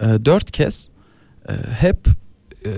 [0.00, 0.88] E, dört kez
[1.48, 2.06] e, hep
[2.64, 2.70] e,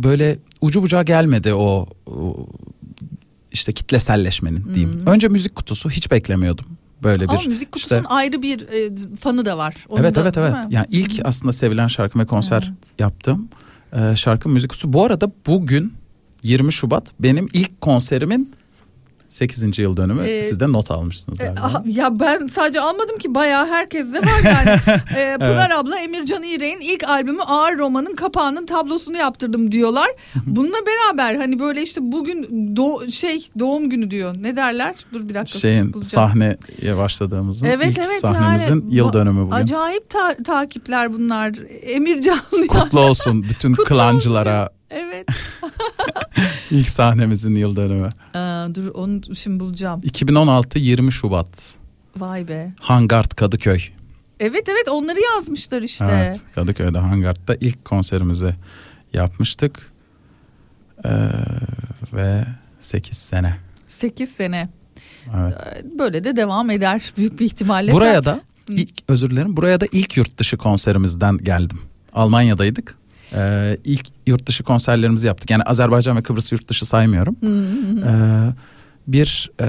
[0.00, 2.46] böyle ucu bucağı gelmedi o, o
[3.52, 5.02] işte kitleselleşmenin diyeyim.
[5.06, 6.66] Önce müzik kutusu hiç beklemiyordum.
[7.02, 9.74] Böyle bir Ama müzik kutusunun işte ayrı bir e, fanı da var.
[9.88, 10.54] Onu evet da, evet evet.
[10.70, 13.48] Yani ilk aslında sevilen şarkı ve konser yaptım.
[13.92, 14.92] Ee, şarkı müzik kutusu.
[14.92, 15.92] Bu arada bugün
[16.42, 18.52] 20 Şubat benim ilk konserimin
[19.32, 19.78] 8.
[19.78, 20.22] yıl dönümü.
[20.28, 21.60] Ee, Siz de not almışsınız E, galiba.
[21.60, 24.78] aha, ya ben sadece almadım ki bayağı herkes de var yani.
[25.16, 30.08] E, Pınar abla Emircan İğrek'in ilk albümü Ağır Roman'ın kapağının tablosunu yaptırdım diyorlar.
[30.46, 32.42] Bununla beraber hani böyle işte bugün
[32.76, 34.34] do şey doğum günü diyor.
[34.40, 34.94] Ne derler?
[35.12, 35.58] Dur bir dakika.
[35.58, 36.02] Şeyin bulacağım.
[36.02, 36.56] sahneye
[36.96, 39.50] başladığımızın Evet ilk evet sahnemizin yani, yıl dönümü bugün.
[39.56, 41.52] Acayip ta- takipler bunlar.
[41.82, 42.38] Emircan.
[42.68, 45.26] Kutlu olsun bütün Kutlu klancılara Evet.
[46.70, 48.08] ilk sahnemizin yıl dönümü.
[48.34, 50.00] Aa, dur onu şimdi bulacağım.
[50.02, 51.74] 2016 20 Şubat.
[52.16, 52.72] Vay be.
[52.80, 53.80] Hangart Kadıköy.
[54.40, 56.06] Evet evet onları yazmışlar işte.
[56.10, 58.54] Evet Kadıköy'de Hangart'ta ilk konserimizi
[59.12, 59.92] yapmıştık.
[61.04, 61.10] Ee,
[62.12, 62.44] ve
[62.80, 63.56] 8 sene.
[63.86, 64.68] 8 sene.
[65.36, 65.54] Evet.
[65.98, 67.92] Böyle de devam eder büyük bir ihtimalle.
[67.92, 69.56] Buraya da ilk özür dilerim.
[69.56, 71.78] Buraya da ilk yurt dışı konserimizden geldim.
[72.12, 72.96] Almanya'daydık.
[73.34, 75.50] Ee, ilk yurt dışı konserlerimizi yaptık.
[75.50, 77.36] Yani Azerbaycan ve Kıbrıs yurt dışı saymıyorum.
[78.06, 78.52] Ee,
[79.06, 79.66] bir e,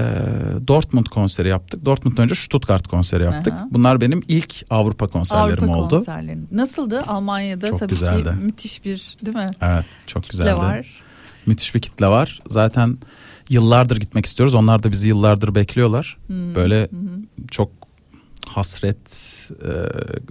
[0.68, 1.84] Dortmund konseri yaptık.
[1.84, 3.52] Dortmund'dan önce Stuttgart konseri yaptık.
[3.52, 3.68] Aha.
[3.70, 5.96] Bunlar benim ilk Avrupa konserlerim Avrupa oldu.
[5.96, 6.48] konserlerin.
[6.52, 7.02] Nasıldı?
[7.06, 8.24] Almanya'da Çok tabii güzeldi.
[8.28, 9.50] ki müthiş bir değil mi?
[9.60, 10.56] Evet çok Kitle güzeldi.
[10.58, 11.02] var.
[11.46, 12.40] Müthiş bir kitle var.
[12.48, 12.98] Zaten
[13.50, 14.54] yıllardır gitmek istiyoruz.
[14.54, 16.16] Onlar da bizi yıllardır bekliyorlar.
[16.26, 16.88] Hmm, Böyle
[17.50, 17.70] çok
[18.46, 19.70] hasret e,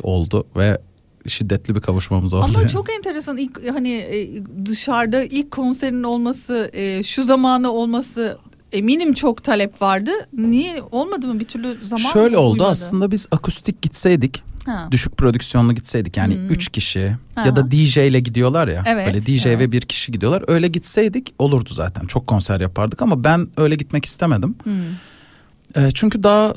[0.04, 0.82] oldu ve
[1.28, 2.44] şiddetli bir kavuşmamız oldu.
[2.44, 2.70] Ama yani.
[2.72, 4.28] çok enteresan ilk hani e,
[4.66, 8.38] dışarıda ilk konserin olması, e, şu zamanı olması
[8.72, 10.12] eminim çok talep vardı.
[10.34, 12.12] Niye olmadı mı bir türlü zaman?
[12.14, 12.70] Şöyle oldu uymadı?
[12.70, 14.88] aslında biz akustik gitseydik Ha.
[14.92, 16.50] düşük prodüksiyonlu gitseydik yani Hmm.
[16.50, 17.46] 3 kişi Aha.
[17.48, 19.60] ya da DJ ile gidiyorlar ya Evet, böyle DJ evet.
[19.60, 24.06] ve bir kişi gidiyorlar öyle gitseydik olurdu zaten çok konser yapardık ama ben öyle gitmek
[24.06, 24.56] istemedim.
[24.64, 24.74] Hmm.
[25.76, 26.54] E, çünkü daha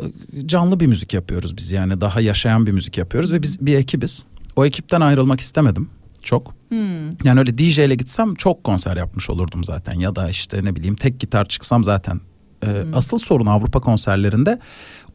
[0.47, 4.25] canlı bir müzik yapıyoruz biz yani daha yaşayan bir müzik yapıyoruz ve biz bir ekibiz.
[4.57, 5.91] O ekipten ayrılmak istemedim
[6.23, 6.55] çok.
[6.69, 7.09] Hmm.
[7.25, 10.97] Yani öyle DJ ile gitsem çok konser yapmış olurdum zaten ya da işte ne bileyim
[10.97, 12.21] tek gitar çıksam zaten.
[12.63, 12.95] E, Hmm.
[12.95, 14.59] Asıl sorun Avrupa konserlerinde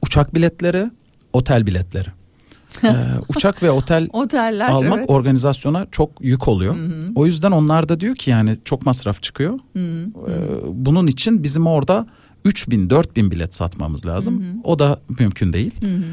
[0.01, 0.91] uçak biletleri,
[1.33, 2.09] otel biletleri.
[2.83, 2.93] E,
[3.29, 5.09] uçak ve otel Oteller almak evet.
[5.09, 6.75] organizasyona çok yük oluyor.
[7.15, 9.59] O yüzden onlar da diyor ki yani çok masraf çıkıyor.
[9.75, 9.79] Hı.
[9.79, 10.33] Ee,
[10.67, 12.07] bunun için bizim orada
[12.45, 14.43] 3000 4000 bilet satmamız lazım.
[14.63, 15.71] O da mümkün değil.
[15.81, 16.03] Hı hı.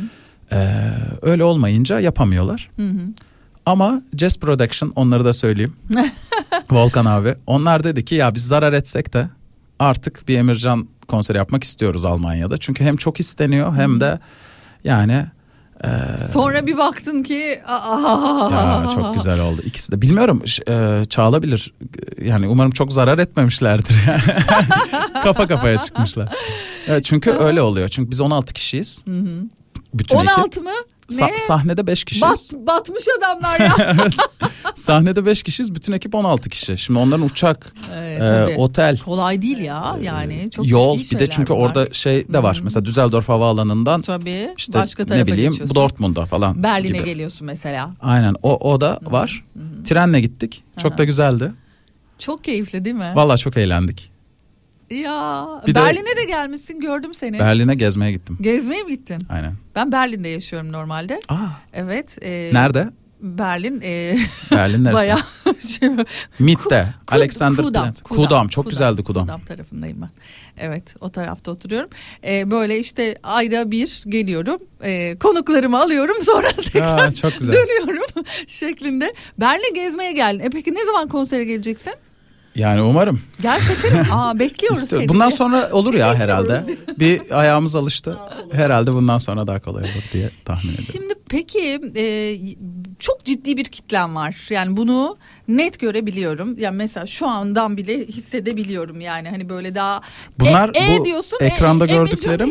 [0.53, 0.81] Ee,
[1.23, 2.71] öyle olmayınca yapamıyorlar.
[2.77, 3.01] Hı hı.
[3.67, 5.73] Ama Jazz Production onları da söyleyeyim.
[6.71, 7.35] Volkan abi.
[7.47, 9.29] Onlar dedi ki ya biz zarar etsek de
[9.79, 12.57] artık bir Emircan konseri yapmak istiyoruz Almanya'da.
[12.57, 14.19] Çünkü hem çok isteniyor hem de
[14.85, 15.27] yani
[15.85, 15.89] e,
[16.33, 17.61] Sonra bir baktın ki
[18.53, 19.63] ya çok güzel oldu.
[19.65, 21.75] İkisi de bilmiyorum e, Çağla bilir.
[22.25, 23.97] Yani umarım çok zarar etmemişlerdir.
[25.23, 26.29] Kafa kafaya çıkmışlar.
[26.89, 27.89] Evet, çünkü öyle oluyor.
[27.89, 29.03] Çünkü biz 16 kişiyiz.
[29.07, 29.43] Hı hı.
[29.95, 30.39] Bütün ekip.
[30.39, 30.71] 16 mı?
[31.11, 31.17] Ne?
[31.17, 32.53] Sa- sahnede 5 kişiyiz.
[32.55, 33.97] Bat, batmış adamlar ya.
[34.75, 35.75] Sahnede 5 kişiyiz.
[35.75, 36.79] Bütün ekip 16 kişi.
[36.79, 40.51] Şimdi onların uçak, Evet, e, otel, Kolay değil ya yani.
[40.51, 41.67] Çok yol bir de çünkü bunlar.
[41.67, 42.61] orada şey de var.
[42.65, 44.55] Mesela Düsseldorf Havaalanı'ndan Tabii.
[44.57, 45.75] işte başka tarafa ne bileyim geçiyorsun.
[45.75, 47.05] Dortmund'a falan Berlin'e gibi.
[47.07, 47.91] geliyorsun mesela.
[48.01, 49.45] Aynen o o da var.
[49.85, 50.63] Trenle gittik.
[50.83, 51.53] Çok da güzeldi.
[52.19, 53.13] Çok keyifli değil mi?
[53.15, 54.11] Vallahi çok eğlendik.
[54.91, 57.39] Ya Bir de- Berlin'e de gelmişsin gördüm seni.
[57.39, 58.39] Berlin'e gezmeye gittim.
[58.41, 59.19] Gezmeye mi gittin?
[59.31, 59.55] Aynen.
[59.75, 61.21] Ben Berlin'de yaşıyorum normalde.
[61.29, 61.37] Aa,
[61.73, 62.19] Evet.
[62.23, 62.89] e, nerede?
[63.21, 64.17] Berlin e,
[64.53, 64.95] Berlin neresi?
[64.97, 65.19] bayağı
[65.81, 65.89] şey,
[66.39, 66.95] Mitte.
[67.07, 67.65] Kud- Alexander
[68.09, 68.49] Kudam.
[68.49, 69.23] Çok güzeldi Kudam.
[69.27, 70.09] Kudam tarafındayım ben.
[70.59, 71.91] Evet o tarafta oturuyorum.
[72.27, 74.59] E, böyle işte ayda bir geliyorum.
[74.83, 77.53] E, konuklarımı alıyorum sonra tekrar Aa, çok güzel.
[77.55, 79.15] dönüyorum şeklinde.
[79.41, 80.41] Berlin'e gezmeye geldin.
[80.45, 81.93] E peki ne zaman konsere geleceksin?
[82.59, 83.21] Yani umarım.
[83.43, 84.07] Gerçekten mi?
[84.13, 85.09] Aa bekliyoruz seni.
[85.09, 86.65] Bundan sonra olur ya herhalde.
[86.99, 88.19] Bir ayağımız alıştı.
[88.53, 90.93] Herhalde bundan sonra daha kolay olur diye tahmin ediyorum.
[90.93, 92.37] Şimdi peki e,
[92.99, 94.47] çok ciddi bir kitlem var.
[94.51, 95.17] Yani bunu
[95.49, 96.59] net görebiliyorum.
[96.59, 100.01] Yani mesela şu andan bile hissedebiliyorum yani hani böyle daha
[100.41, 102.49] Bunlar e, e bu diyorsun, ekranda e, Emircan gördüklerim-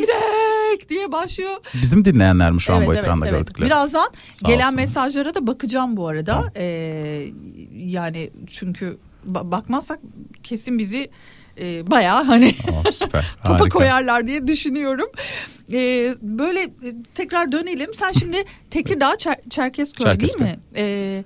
[0.77, 1.55] İrek diye başlıyor.
[1.81, 3.39] Bizim dinleyenler mi şu an Evet, bu evet, ekranda evet.
[3.39, 3.65] gördükleri?
[3.67, 4.83] Birazdan Sağ gelen olsunlar.
[4.83, 6.31] mesajlara da bakacağım bu arada.
[6.33, 6.49] Tamam.
[6.55, 7.25] Ee,
[7.75, 8.97] yani çünkü
[9.31, 9.99] ba- bakmazsak
[10.43, 11.09] kesin bizi
[11.61, 13.25] e, bayağı hani Oh, süper.
[13.43, 13.69] topa Harika.
[13.69, 15.07] koyarlar diye düşünüyorum.
[15.73, 16.69] Ee, böyle e,
[17.15, 17.91] tekrar dönelim.
[17.99, 18.37] Sen şimdi
[18.69, 20.47] Tekirdağ Çer- Çerkezköy değil Çerkezköy.
[20.47, 20.59] mi?
[20.75, 21.23] Ee,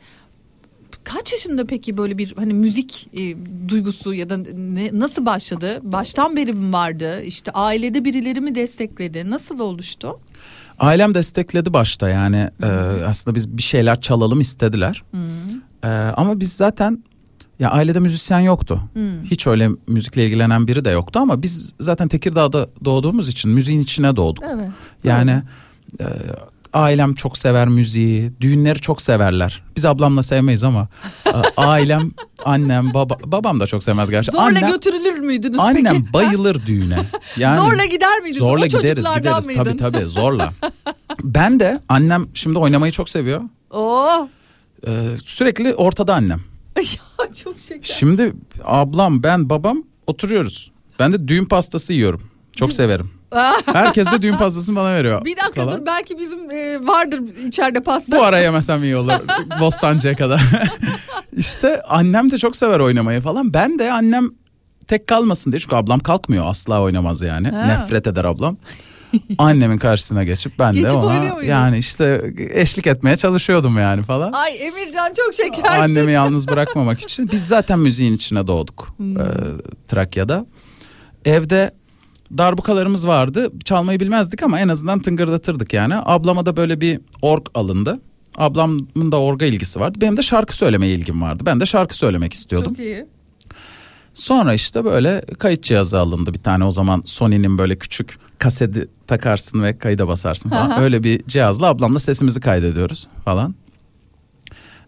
[1.04, 3.36] kaç yaşında peki böyle bir hani müzik e,
[3.70, 5.80] duygusu ya da ne, nasıl başladı?
[5.84, 7.22] Baştan beri mi vardı?
[7.24, 9.30] İşte ailede birileri mi destekledi?
[9.30, 10.20] Nasıl oluştu?
[10.80, 12.68] Ailem destekledi başta yani e,
[13.06, 15.04] aslında biz bir şeyler çalalım istediler.
[15.84, 17.04] E, ama biz zaten
[17.62, 18.82] ya ailede müzisyen yoktu.
[19.24, 24.16] Hiç öyle müzikle ilgilenen biri de yoktu ama biz zaten Tekirdağ'da doğduğumuz için müziğin içine
[24.16, 24.44] doğduk.
[24.54, 24.70] Evet.
[25.04, 25.42] Yani
[26.00, 26.06] e,
[26.74, 28.32] ailem çok sever müziği.
[28.42, 29.64] Düğünleri çok severler.
[29.76, 30.88] Biz ablamla sevmeyiz ama
[31.34, 32.12] a- ailem,
[32.46, 34.32] annem, baba, babam da çok sevmez gerçi.
[34.32, 36.14] Zorla Annem, götürülür müydünüz annem peki?
[36.14, 36.98] bayılır düğüne.
[37.38, 38.38] Yani Zorla gider miydiniz?
[38.38, 39.64] Zorla o gideriz gideriz mıydın?
[39.64, 40.54] tabii tabii zorla.
[41.24, 43.42] ben de annem şimdi oynamayı çok seviyor.
[43.72, 44.28] Oo.
[44.88, 44.92] Ee,
[45.26, 46.42] sürekli ortada annem.
[46.82, 47.84] ya çok şeker.
[47.84, 50.72] Şimdi ablam ben babam oturuyoruz.
[51.00, 52.22] Ben de düğün pastası yiyorum.
[52.56, 53.12] Çok severim.
[53.66, 55.26] Herkes de düğün pastasını bana veriyor.
[55.26, 55.80] Bir dakika falan.
[55.82, 58.18] dur belki bizim e, vardır içeride pasta.
[58.18, 59.14] Bu ara yemesem iyi olur.
[59.60, 60.42] Bostancı'ya kadar.
[61.38, 63.54] işte annem de çok sever oynamayı falan.
[63.54, 64.30] Ben de annem
[64.88, 65.60] tek kalmasın diye.
[65.60, 67.50] Çünkü ablam kalkmıyor asla oynamaz yani.
[67.50, 67.66] Ha.
[67.66, 68.58] Nefret eder ablam.
[69.38, 74.32] Annemin karşısına geçip ben Geçip de ona yani işte eşlik etmeye çalışıyordum yani falan.
[74.32, 75.82] Ay Emircan çok şekersin.
[75.82, 77.30] Annemi yalnız bırakmamak için.
[77.32, 79.18] Biz zaten müziğin içine doğduk Hmm.
[79.22, 79.24] e,
[79.88, 80.46] Trakya'da.
[81.26, 81.72] Evde
[82.38, 83.52] darbukalarımız vardı.
[83.66, 85.94] Çalmayı bilmezdik ama en azından tıngırdatırdık yani.
[86.06, 88.00] Ablama da böyle bir org alındı.
[88.38, 89.98] Ablamın da orga ilgisi vardı.
[90.02, 91.44] Benim de şarkı söylemeye ilgim vardı.
[91.46, 92.74] Ben de şarkı söylemek istiyordum.
[92.74, 93.06] Çok iyi.
[94.14, 99.64] Sonra işte böyle kayıt cihazı alındı bir tane o zaman Sony'nin böyle küçük kaseti takarsın
[99.64, 100.70] ve kayıda basarsın falan.
[100.70, 100.82] Aha.
[100.82, 103.56] Öyle bir cihazla ablamla sesimizi kaydediyoruz falan.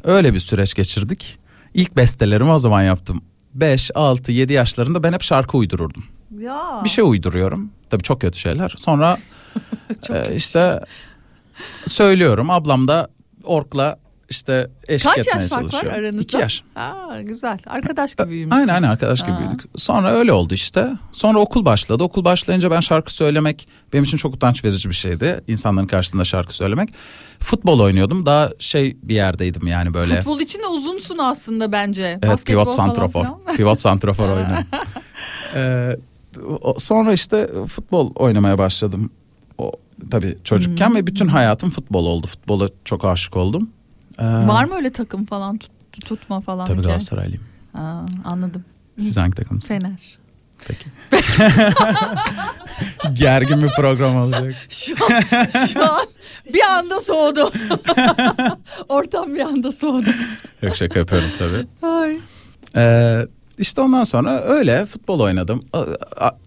[0.03, 1.39] Öyle bir süreç geçirdik.
[1.74, 3.21] İlk bestelerimi o zaman yaptım.
[3.53, 6.03] 5, 6, 7 yaşlarında ben hep şarkı uydururdum.
[6.39, 6.82] Ya.
[6.84, 7.71] Bir şey uyduruyorum.
[7.89, 8.74] Tabii çok kötü şeyler.
[8.78, 9.17] Sonra
[10.09, 10.80] e, işte
[11.86, 12.49] söylüyorum.
[12.49, 13.07] Ablam da
[13.43, 13.99] orkla
[14.34, 16.21] işte eşlik Kaç etmeye yaş fark var aranızda?
[16.21, 16.63] 2 yaş.
[16.75, 17.57] Aa, güzel.
[17.67, 18.61] Arkadaş gibi büyümüşsünüz.
[18.69, 19.39] Aynen aynen arkadaş gibi Aa.
[19.39, 19.61] büyüdük.
[19.75, 20.89] Sonra öyle oldu işte.
[21.11, 22.03] Sonra okul başladı.
[22.03, 25.41] Okul başlayınca ben şarkı söylemek benim için çok utanç verici bir şeydi.
[25.47, 26.89] İnsanların karşısında şarkı söylemek.
[27.39, 28.25] Futbol oynuyordum.
[28.25, 30.15] Daha şey bir yerdeydim yani böyle.
[30.15, 32.03] Futbol için de uzunsun aslında bence.
[32.03, 33.25] Evet Basketbol pivot santrafor.
[33.57, 34.65] Pivot santrafor oynuyorum.
[35.55, 35.95] Ee,
[36.77, 39.11] sonra işte futbol oynamaya başladım.
[39.57, 39.71] O
[40.11, 40.95] tabii çocukken Hmm.
[40.95, 42.27] ve bütün hayatım futbol oldu.
[42.27, 43.69] Futbola çok aşık oldum.
[44.20, 46.66] Ee, Var mı öyle takım falan tut- tutma falan?
[46.66, 46.82] Tabii?
[46.82, 47.43] Galatasaraylıyım.
[47.74, 48.66] Aa, anladım.
[48.99, 49.68] Siz hangi takımsınız?
[49.68, 50.18] Fener.
[50.68, 50.86] Peki.
[53.14, 54.53] Gergin bir program olacak.
[54.70, 55.22] Şu an,
[55.68, 56.05] şu an
[56.53, 57.49] bir anda soğudu.
[58.89, 60.09] Ortam bir anda soğudu.
[60.61, 61.88] Yok şaka yapıyorum tabii.
[61.93, 62.18] Ay.
[62.76, 65.61] Ee, işte ondan sonra öyle futbol oynadım.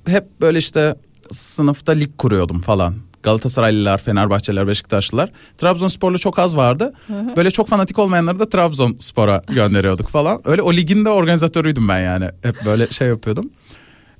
[0.06, 0.94] Hep böyle işte
[1.30, 2.94] sınıfta lig kuruyordum falan.
[3.30, 5.30] Galatasaraylılar, Fenerbahçeliler, Beşiktaşlılar.
[5.58, 6.92] Trabzonsporlu çok az vardı.
[7.36, 10.40] Böyle çok fanatik olmayanları da Trabzonspor'a gönderiyorduk falan.
[10.44, 12.30] Öyle o ligin de organizatörüydüm ben yani.
[12.42, 13.50] Hep böyle şey yapıyordum.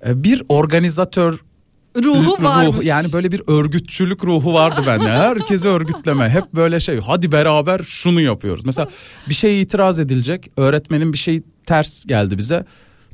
[0.07, 1.39] Ee, Bir organizatör
[2.05, 2.87] Ruhu varmış.
[2.87, 5.09] yani böyle bir örgütçülük ruhu vardı bende.
[5.09, 6.29] Herkesi örgütleme.
[6.29, 8.65] Hep böyle şey hadi beraber şunu yapıyoruz.
[8.65, 8.89] Mesela
[9.29, 10.51] bir şey itiraz edilecek.
[10.57, 12.65] Öğretmenin bir şey ters geldi bize.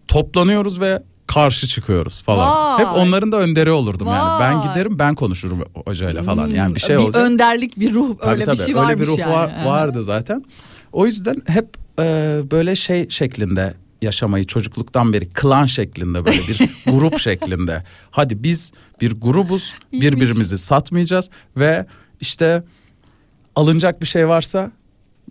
[0.09, 2.79] Toplanıyoruz ve karşı çıkıyoruz falan.
[2.79, 2.85] Vay.
[2.87, 4.41] Hep onların da önderi olurdum yani.
[4.41, 4.69] Ben Vay.
[4.69, 6.51] giderim ben konuşurum hocayla falan.
[6.51, 7.23] Yani bir şey bir olacak.
[7.23, 9.33] önderlik bir ruh Tabii öyle tabii, bir şey öyle varmış bir ruh yani.
[9.33, 10.45] var- vardı zaten.
[10.93, 11.69] O yüzden hep
[12.01, 16.59] e, böyle şey şeklinde yaşamayı çocukluktan beri klan şeklinde böyle bir
[16.93, 17.85] grup şeklinde.
[18.11, 20.13] Hadi biz bir grubuz İyiymiş.
[20.17, 21.87] birbirimizi satmayacağız ve
[22.21, 22.63] işte
[23.57, 24.71] alınacak bir şey varsa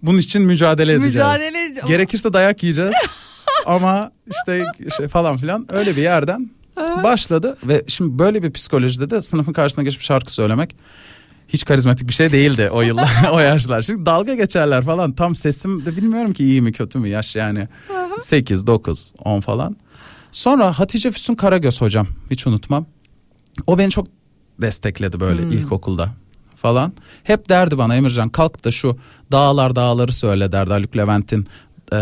[0.03, 1.15] bunun için mücadele edeceğiz.
[1.15, 1.87] Mücadele edeceğiz.
[1.87, 2.91] Gerekirse dayak yiyeceğiz
[3.65, 4.65] ama işte
[4.97, 6.51] şey falan filan öyle bir yerden
[7.03, 10.75] başladı ve şimdi böyle bir psikolojide de sınıfın karşısına geçip şarkı söylemek
[11.47, 13.81] hiç karizmatik bir şey değildi o yıllar o yaşlar.
[13.81, 17.67] Şimdi dalga geçerler falan tam sesim de bilmiyorum ki iyi mi kötü mü yaş yani
[18.19, 19.77] 8 9 10 falan.
[20.31, 22.85] Sonra Hatice Füsun Karagöz hocam hiç unutmam.
[23.67, 24.07] O beni çok
[24.61, 26.09] destekledi böyle ilkokulda
[26.55, 26.93] falan.
[27.23, 28.97] Hep derdi bana Emircan kalk da şu
[29.31, 31.47] dağlar dağları söyle derdi Haluk Levent'in
[31.93, 31.99] eee,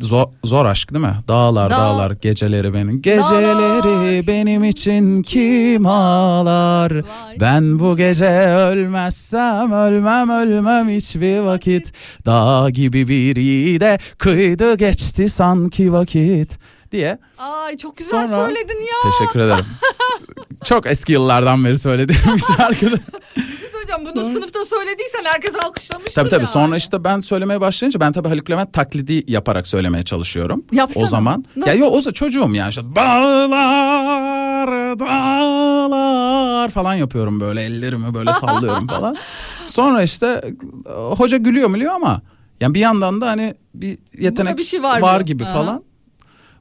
[0.00, 1.14] zor, zor aşk değil mi?
[1.28, 3.02] Dağlar Dağ- dağlar geceleri benim.
[3.02, 6.94] Geceleri benim için kim ağlar?
[6.94, 7.40] Vay.
[7.40, 11.92] Ben bu gece ölmezsem ölmem ölmem hiçbir vakit.
[12.26, 16.58] Dağ gibi bir yiğide kıydı geçti sanki vakit
[16.92, 17.18] diye.
[17.38, 19.10] Ay çok güzel Sonra- söyledin ya.
[19.18, 19.64] Teşekkür ederim.
[20.64, 22.96] Çok eski yıllardan beri söylediğim bir şarkıda.
[24.00, 26.46] Hocam bunu sınıfta söylediysen herkes alkışlamıştır tabii tabii yani.
[26.46, 30.64] sonra işte ben söylemeye başlayınca ben tabii Haluk Levent taklidi yaparak söylemeye çalışıyorum.
[30.72, 31.04] Yapsana.
[31.04, 31.44] O zaman.
[31.56, 31.70] Nasıl?
[31.70, 38.86] Ya yok o zaman çocuğum yani işte dağlar dağlar falan yapıyorum böyle ellerimi böyle sallıyorum
[38.86, 39.16] falan.
[39.64, 40.42] Sonra işte
[40.86, 42.22] e, hoca gülüyor mülüyor ama
[42.60, 45.20] yani bir yandan da hani bir yetenek bir şey var diyor.
[45.20, 45.52] gibi Aha.
[45.52, 45.84] falan.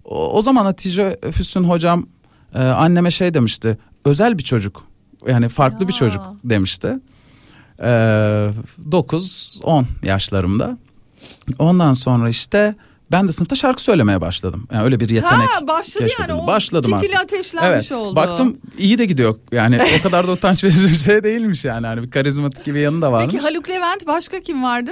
[0.05, 2.05] O, o zaman Hatice Füsun hocam
[2.55, 3.77] e, anneme şey demişti.
[4.05, 4.83] Özel bir çocuk.
[5.27, 5.99] Yani farklı bir Ya.
[5.99, 6.99] çocuk demişti.
[7.81, 7.85] E,
[8.91, 10.77] 9-10 yaşlarımda.
[11.59, 12.75] Ondan sonra işte
[13.11, 14.67] ben de sınıfta şarkı söylemeye başladım.
[14.73, 16.31] Yani öyle bir yetenek Ha başladı keşfedildi.
[16.31, 17.33] yani o Başladım fitili artık.
[17.33, 17.91] ateşlenmiş Evet.
[17.91, 18.15] oldu.
[18.15, 19.35] Baktım iyi de gidiyor.
[19.51, 21.87] Yani o kadar da utanç verici bir şey değilmiş yani.
[21.87, 23.33] Hani bir karizmatik gibi yanı da varmış.
[23.33, 24.91] Peki Haluk Levent başka kim vardı?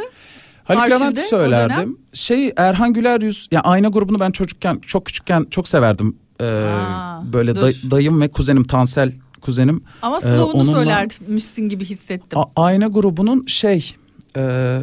[0.64, 1.98] Haluk Levent'i söylerdim.
[2.14, 6.16] Şey Erhan Güler Yüz ya ayna grubunu ben çocukken çok küçükken çok severdim.
[6.42, 7.62] Ee, Aa, böyle dur.
[7.62, 9.82] day- dayım ve kuzenim Tansel kuzenim.
[10.02, 12.40] Ama Ee, slow'unu onunla- söylermişsin gibi hissettim.
[12.40, 13.96] A- ayna grubunun şey
[14.38, 14.80] e,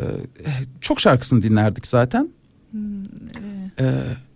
[0.81, 2.29] çok şarkısını dinlerdik zaten.
[3.81, 3.85] Ee,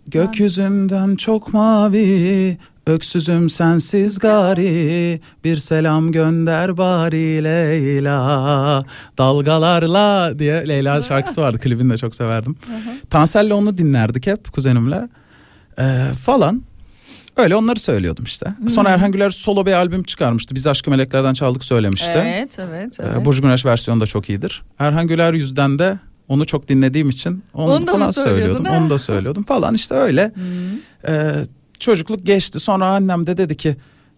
[0.07, 2.57] gökyüzünden çok mavi
[2.87, 8.85] Öksüzüm sensiz gari Bir selam gönder bari Leyla
[9.17, 12.55] Dalgalarla diye Leyla şarkısı vardı klibini de çok severdim.
[13.09, 15.09] Tansel'le onu dinlerdik hep kuzenimle
[15.79, 16.63] Ee, falan.
[17.39, 18.53] Öyle onları söylüyordum işte.
[18.69, 20.55] Sonra Erhan Güler solo bir albüm çıkarmıştı.
[20.55, 22.23] Biz Aşkı Meleklerden Çaldık söylemişti.
[22.25, 22.99] Evet evet.
[22.99, 23.25] Ee, evet.
[23.25, 24.63] Burcu Güneş versiyonu da çok iyidir.
[24.79, 28.65] Erhan Güler yüzden de onu çok dinlediğim için onu, Onu da falan söylüyordum.
[28.65, 30.31] Onu da söylüyordum falan işte öyle.
[31.07, 31.31] Ee,
[31.79, 32.59] çocukluk geçti.
[32.59, 33.77] Sonra annem de dedi ki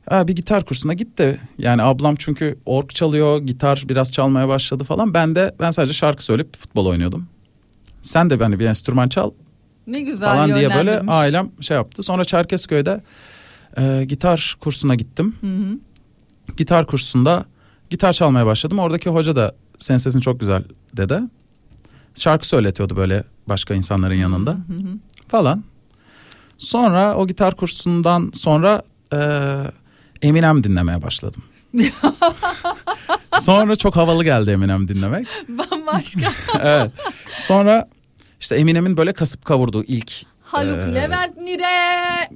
[0.10, 4.84] "Ha, bir gitar kursuna git de yani ablam çünkü org çalıyor, gitar biraz çalmaya başladı
[4.84, 5.14] falan.
[5.14, 7.28] Ben de ben sadece şarkı söyleyip futbol oynuyordum.
[8.02, 9.32] Sen de beni bir enstrüman çal
[9.88, 12.04] ne güzel falan diye böyle ailem şey yaptı.
[12.04, 13.02] Sonra Çerkezköy'de
[13.78, 15.36] e, gitar kursuna gittim.
[15.42, 15.80] Hı hı.
[16.58, 17.46] Gitar kursunda
[17.90, 18.80] gitar çalmaya başladım.
[18.80, 20.64] Oradaki hoca da senin sesin çok güzel
[20.98, 21.20] dedi.
[22.16, 24.58] Şarkı söyletiyordu böyle başka insanların yanında
[25.28, 25.64] falan.
[26.58, 28.82] Sonra o gitar kursundan sonra
[29.14, 29.20] e,
[30.22, 31.44] Eminem dinlemeye başladım.
[33.40, 35.28] sonra çok havalı geldi Eminem dinlemek.
[35.50, 36.32] Bambaşka.
[36.62, 36.92] evet.
[37.36, 37.88] Sonra
[38.42, 40.12] işte Eminem'in böyle kasıp kavurduğu ilk
[40.44, 41.64] Haluk Ee, Levent Nire,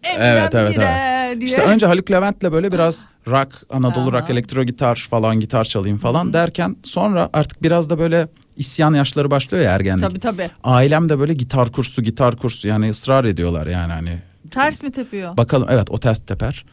[0.03, 1.47] Eminem Evet, evet, Nire diye.
[1.49, 4.19] İşte önce Haluk Levent'le böyle biraz rock, Anadolu Aha.
[4.19, 8.27] rock, elektro gitar falan gitar çalayım falan derken sonra artık biraz da böyle
[8.57, 10.09] isyan yaşları başlıyor ya ergenlik.
[10.09, 10.49] Tabii tabii.
[10.63, 14.19] Ailem de böyle gitar kursu, gitar kursu yani ısrar ediyorlar yani hani
[14.51, 15.37] Ters mi tepiyor?
[15.37, 16.65] bakalım evet o ters teper.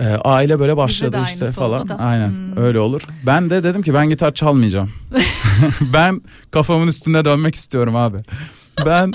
[0.00, 1.88] Ee, aile böyle başladı işte falan.
[1.88, 1.98] da.
[1.98, 2.06] Hmm.
[2.06, 3.02] Aynen öyle olur.
[3.26, 4.92] Ben de dedim ki ben gitar çalmayacağım.
[5.92, 6.20] ben
[6.50, 8.18] kafamın üstünde dönmek istiyorum abi.
[8.86, 9.12] Ben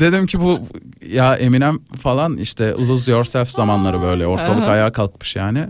[0.00, 0.60] dedim ki bu
[1.06, 5.66] ya Eminem falan işte Lose Yourself zamanları böyle ortalık ayağa kalkmış yani.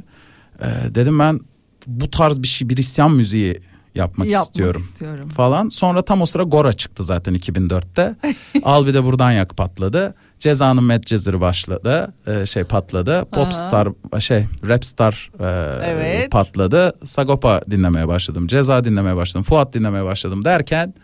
[0.62, 1.40] Ee, dedim ben
[1.86, 3.60] bu tarz bir şey bir isyan müziği
[3.94, 5.28] yapmak, Yapmak istiyorum istiyorum.
[5.28, 5.68] falan.
[5.68, 8.14] Sonra tam o sıra Gora çıktı zaten 2004'te.
[8.64, 10.14] Al bir de buradan yak patladı.
[10.38, 12.12] Ceza'nın Medcezir'i başladı.
[12.26, 13.24] Ee, şey patladı.
[13.32, 13.88] Popstar
[14.18, 15.44] şey Rapstar e,
[15.84, 16.30] Evet.
[16.30, 16.92] patladı.
[17.04, 18.46] Sagopa dinlemeye başladım.
[18.46, 19.42] Ceza dinlemeye başladım.
[19.42, 20.94] Fuat dinlemeye başladım derken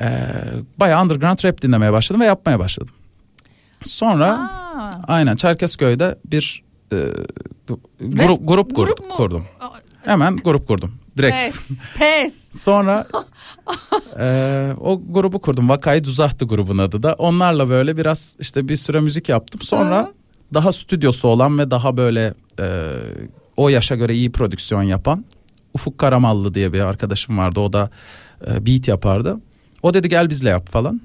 [0.00, 0.28] e,
[0.80, 2.94] bayağı underground rap dinlemeye başladım ve yapmaya başladım.
[3.84, 4.90] Sonra Aa.
[5.08, 6.96] aynen Çerkezköy'de bir e,
[8.00, 9.10] grup grup, Grup kur- mu?
[9.16, 9.44] kurdum.
[10.04, 10.92] Hemen grup kurdum.
[11.18, 11.36] Direkt.
[11.36, 11.70] Pes.
[11.98, 12.62] Pes.
[12.62, 13.06] Sonra
[14.18, 15.68] e, o grubu kurdum.
[15.68, 17.14] Vakayı Duzahtı grubun adı da.
[17.18, 19.60] Onlarla böyle biraz işte bir süre müzik yaptım.
[19.60, 20.12] Sonra Hı.
[20.54, 22.90] daha stüdyosu olan ve daha böyle e,
[23.56, 25.24] o yaşa göre iyi prodüksiyon yapan
[25.74, 27.60] Ufuk Karamallı diye bir arkadaşım vardı.
[27.60, 27.90] O da
[28.46, 29.40] e, beat yapardı.
[29.82, 31.00] O dedi gel bizle yap falan.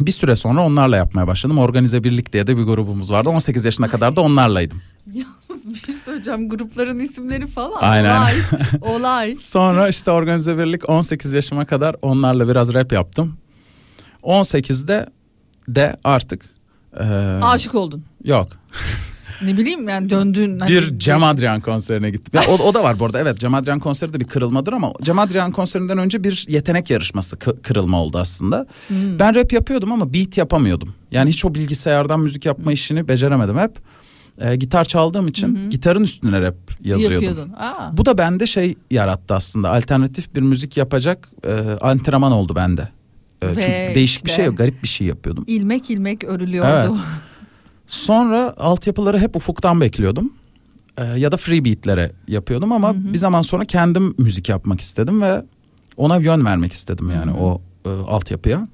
[0.00, 1.58] Bir süre sonra onlarla yapmaya başladım.
[1.58, 3.28] Organize Birlik diye de bir grubumuz vardı.
[3.28, 4.82] 18 yaşına kadar da onlarlaydım.
[5.06, 6.48] Yalnız bir şey söyleyeceğim.
[6.48, 7.78] Grupların isimleri falan.
[7.80, 8.16] Aynen.
[8.20, 8.34] Olay.
[8.96, 9.36] Olay.
[9.36, 13.36] Sonra işte Organize Birlik 18 yaşıma kadar onlarla biraz rap yaptım.
[14.22, 15.06] 18'de
[15.68, 16.42] de artık
[17.00, 17.04] e,
[17.42, 18.04] Aşık oldun.
[18.24, 18.48] yok.
[19.42, 20.60] Ne bileyim yani döndün.
[20.60, 22.40] hani- Bir Cem Adrian konserine gittim.
[22.40, 23.20] Ya o, o da var bu arada.
[23.20, 27.36] Evet Cem Adrian konseri de bir kırılmadır ama Cem Adrian konserinden önce bir yetenek yarışması
[27.36, 28.66] kı- kırılma oldu aslında.
[28.88, 29.18] Hmm.
[29.18, 30.94] Ben rap yapıyordum ama beat yapamıyordum.
[31.10, 33.72] Yani hiç o bilgisayardan müzik yapma işini beceremedim hep.
[34.40, 37.22] E, gitar çaldığım için gitarın üstüne rap yazıyordum.
[37.24, 37.52] Yapıyordun.
[37.52, 37.96] Aa.
[37.96, 39.72] Bu da bende şey yarattı aslında.
[39.72, 42.88] Alternatif bir müzik yapacak e, antrenman oldu bende.
[43.42, 45.44] E, Ve çünkü değişik bir işte- şey yok, garip bir şey yapıyordum.
[45.46, 46.68] İlmek ilmek örülüyordu.
[46.70, 46.90] Evet.
[47.86, 50.32] Sonra altyapıları hep ufuktan bekliyordum.
[50.98, 55.42] E, ya da free beatlere yapıyordum ama bir zaman sonra kendim müzik yapmak istedim ve
[55.96, 58.68] ona yön vermek istedim yani o e, altyapıya.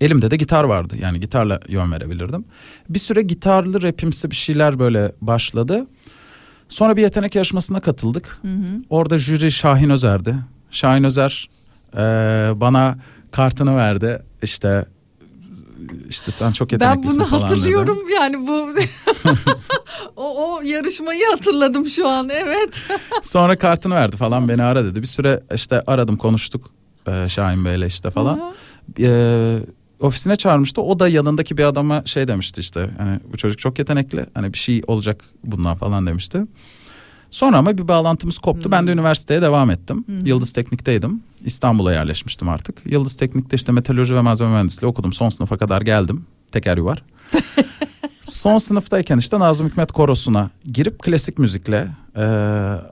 [0.00, 2.44] Elimde de gitar vardı yani gitarla yön verebilirdim.
[2.88, 5.86] Bir süre gitarlı rapimsi bir şeyler böyle başladı.
[6.68, 8.42] Sonra bir yetenek yarışmasına katıldık.
[8.90, 10.36] Orada jüri Şahin Özer'di.
[10.70, 11.48] Şahin Özer
[11.94, 12.00] e,
[12.54, 12.98] bana
[13.32, 14.22] kartını verdi.
[14.42, 14.84] İşte
[16.08, 17.50] işte sen çok Ben yeteneklisin bunu falan dedi.
[17.54, 18.52] hatırlıyorum yani bu
[20.16, 22.86] o, o yarışmayı hatırladım şu an evet.
[23.22, 25.02] Sonra kartını verdi falan beni ara dedi.
[25.02, 26.70] Bir süre işte aradım konuştuk
[27.06, 28.54] e, Şahin Bey'le işte falan.
[29.00, 29.58] E,
[30.00, 30.82] ofisine çağırmıştı.
[30.82, 34.58] O da yanındaki bir adama şey demişti işte hani bu çocuk çok yetenekli hani bir
[34.58, 36.42] şey olacak bundan falan demişti.
[37.30, 38.70] Sonra ama bir bağlantımız koptu.
[38.70, 40.04] Ben de üniversiteye devam ettim.
[40.24, 41.22] Yıldız Teknik'teydim.
[41.44, 42.82] İstanbul'a yerleşmiştim artık.
[42.84, 45.12] Yıldız Teknik'te işte metalurji ve malzeme mühendisliği okudum.
[45.12, 46.26] Son sınıfa kadar geldim.
[46.52, 47.02] Teker yuvar.
[48.30, 52.24] Son sınıftayken işte Nazım Hikmet Korosu'na girip klasik müzikle e,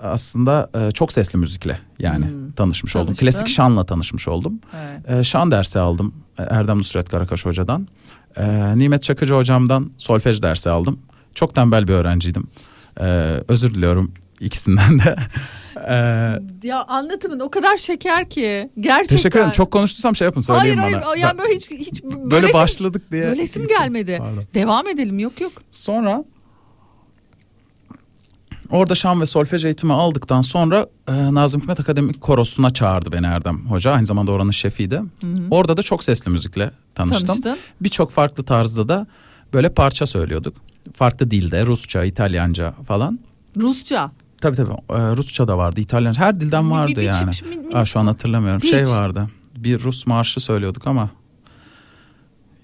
[0.03, 2.26] aslında e, çok sesli müzikle yani
[2.57, 3.07] tanışmış oldum.
[3.07, 3.26] Tanıştın.
[3.26, 4.61] Klasik şanla tanışmış oldum.
[4.76, 5.11] Evet.
[5.11, 7.89] E, şan dersi aldım e, Erdem Nusret Karakaş hocadan.
[8.37, 10.99] E, Nimet Çakıcı hocamdan solfej dersi aldım.
[11.35, 12.47] Çok tembel bir öğrenciydim.
[13.01, 13.05] E,
[13.49, 15.16] özür diliyorum ikisinden de.
[15.89, 15.95] E,
[16.68, 18.70] Ya anlatımın o kadar şeker ki.
[18.80, 19.16] Gerçekten.
[19.16, 19.53] teşekkür ederim.
[19.53, 21.07] Çok konuştuysam şey yapın söyleyin Hayır bana.
[21.07, 23.22] hayır yani böyle hiç hiç böyle böylesim- başladık diye.
[23.26, 24.16] Böylesim gelmedi.
[24.18, 24.43] Pardon.
[24.55, 25.53] Devam edelim yok yok.
[25.72, 26.24] Sonra
[28.70, 33.66] orada şan ve solfej eğitimi aldıktan sonra e, Nazım Hikmet Akademik Korosu'na çağırdı beni Erdem
[33.70, 33.93] Hoca.
[33.93, 35.02] Aynı zamanda oranın şefiydi.
[35.51, 37.27] Orada da çok sesli müzikle tanıştım.
[37.27, 37.56] Tanıştın.
[37.81, 39.06] Birçok farklı tarzda da
[39.52, 40.56] böyle parça söylüyorduk.
[40.94, 43.19] Farklı dilde Rusça, İtalyanca falan.
[43.56, 44.11] Rusça.
[44.40, 44.77] Tabii tabii e,
[45.16, 47.31] Rusça da vardı, İtalyanca her dilden Bir- bir- vardı bir- yani.
[47.31, 48.61] bir- bir- bir- Aa, şu an hatırlamıyorum.
[48.61, 48.70] Hiç.
[48.70, 49.28] Şey vardı.
[49.56, 51.11] Bir Rus marşı söylüyorduk ama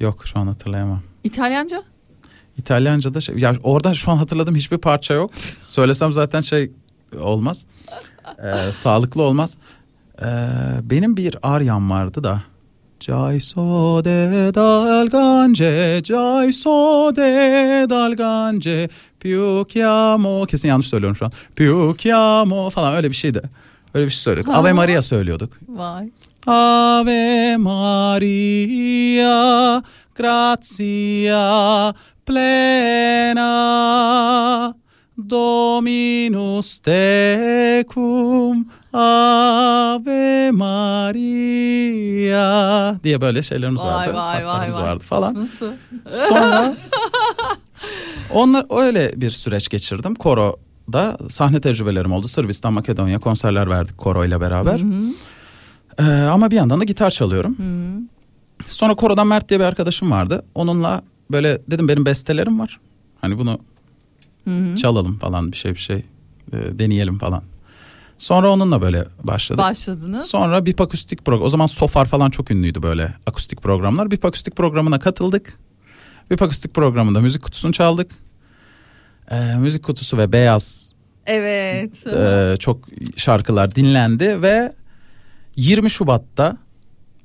[0.00, 1.02] yok şu an hatırlayamam.
[1.24, 1.82] İtalyanca?
[2.56, 5.30] İtalyanca da şey, ya orada şu an hatırladığım hiçbir parça yok.
[5.66, 6.70] Söylesem zaten şey
[7.20, 7.64] olmaz.
[8.44, 9.56] Ee, sağlıklı olmaz.
[10.22, 10.26] Ee,
[10.82, 12.42] benim bir Aryan vardı da.
[13.00, 18.88] Caiso de dalgance, caiso de dalgance,
[19.20, 20.46] più chiamo.
[20.46, 21.32] Kesin yanlış söylüyorum şu an.
[21.56, 23.42] Più chiamo falan öyle bir şeydi.
[23.94, 24.54] Öyle bir şey söylüyorduk.
[24.54, 25.52] Ave Maria söylüyorduk.
[25.68, 26.10] Vay.
[26.46, 28.62] Ave Maria,
[30.14, 31.94] gratia
[32.26, 33.44] plena,
[35.30, 40.50] Dominus tecum, Ave
[41.50, 44.14] Maria diye böyle şeylerimiz Vay, vardı.
[44.14, 44.82] vay, vay, vay.
[44.82, 45.34] vardı falan.
[45.34, 45.72] Nasıl?
[46.28, 46.76] Sonra
[48.34, 50.14] onunla öyle bir süreç geçirdim.
[50.14, 52.28] Koro'da sahne tecrübelerim oldu.
[52.28, 54.80] Sırbistan, Makedonya konserler verdik Koro ile beraber.
[55.98, 57.56] Ee, ama bir yandan da gitar çalıyorum.
[58.66, 60.44] Sonra Koro'dan Mert diye bir arkadaşım vardı.
[60.54, 62.80] Onunla böyle dedim benim bestelerim var.
[63.20, 63.58] Hani bunu
[64.76, 65.96] çalalım falan bir şey bir şey
[66.52, 67.42] e, deneyelim falan.
[68.18, 69.64] Sonra onunla böyle başladık.
[69.64, 70.24] Başladınız.
[70.24, 71.46] Sonra Bip Akustik program.
[71.46, 74.10] O zaman Sofar falan çok ünlüydü böyle akustik programlar.
[74.10, 75.58] Bip Akustik programına katıldık.
[76.30, 78.10] Bip Akustik programında müzik kutusunu çaldık.
[79.30, 80.94] Ee, müzik kutusu ve beyaz
[81.26, 82.06] Evet.
[82.06, 84.72] e, çok şarkılar dinlendi ve
[85.56, 86.56] 20 Şubat'ta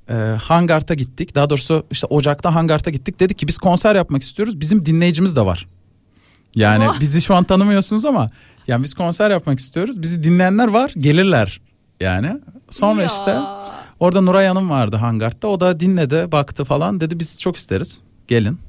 [0.10, 1.36] e, Hangart'a gittik.
[1.36, 3.20] Daha doğrusu işte Ocak'ta Hangart'a gittik.
[3.20, 4.60] Dedik ki biz konser yapmak istiyoruz.
[4.60, 5.68] Bizim dinleyicimiz de var.
[6.56, 7.00] Yani Vah.
[7.00, 8.30] bizi şu an tanımıyorsunuz ama
[8.68, 10.02] yani biz konser yapmak istiyoruz.
[10.02, 11.62] Bizi dinleyenler var, gelirler
[12.00, 12.38] yani.
[12.70, 13.08] Sonra Ya.
[13.08, 13.38] işte
[14.00, 15.48] orada Nuray Hanım vardı Hangart'ta.
[15.48, 17.00] O da dinledi, baktı falan.
[17.00, 18.02] Dedi biz çok isteriz.
[18.28, 18.60] Gelin.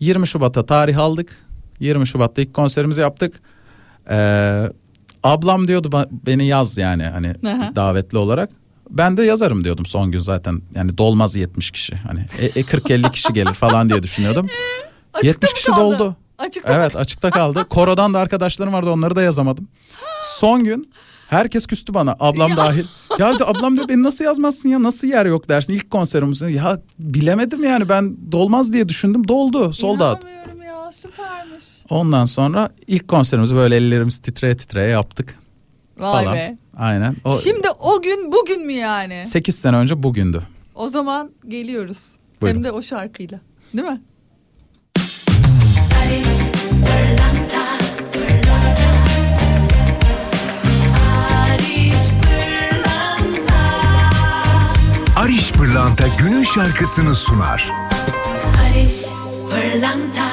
[0.00, 1.36] 20 Şubat'ta tarih aldık.
[1.80, 3.40] 20 Şubat'ta ilk konserimizi yaptık.
[4.10, 4.64] Ee,
[5.22, 7.76] ablam diyordu beni yaz yani hani Aha.
[7.76, 8.50] davetli olarak.
[8.90, 10.62] Ben de yazarım diyordum son gün zaten.
[10.74, 11.96] Yani dolmaz 70 kişi.
[11.96, 14.46] Hani e, 40-50 kişi gelir falan diye düşünüyordum.
[15.14, 15.80] Açıkta 70 mı kişi kaldı?
[15.98, 16.16] doldu.
[16.38, 17.66] Açıkta Evet açıkta kaldı.
[17.70, 19.68] Koro'dan da arkadaşlarım vardı onları da yazamadım.
[20.20, 20.92] Son gün
[21.28, 22.84] herkes küstü bana ablam dahil.
[23.18, 26.40] Ya dedi, ablam diyor beni nasıl yazmazsın ya nasıl yer yok dersin ilk konserimiz.
[26.40, 30.24] Ya bilemedim yani ben dolmaz diye düşündüm doldu sold out.
[30.66, 31.64] Ya süpermiş.
[31.90, 35.38] Ondan sonra ilk konserimizi böyle ellerimiz titreye titreye yaptık
[35.98, 36.36] Vay falan.
[36.36, 36.58] be.
[36.76, 37.16] Aynen.
[37.24, 39.22] O Şimdi o gün bugün mü yani?
[39.26, 40.42] 8 sene önce bugündü.
[40.74, 42.12] O zaman geliyoruz.
[42.40, 42.56] Buyurun.
[42.56, 43.40] Hem de o şarkıyla.
[43.74, 44.00] Değil mi?
[55.72, 57.70] Pırlanta günün şarkısını sunar.
[58.44, 59.04] Barış
[59.50, 60.28] Pırlanta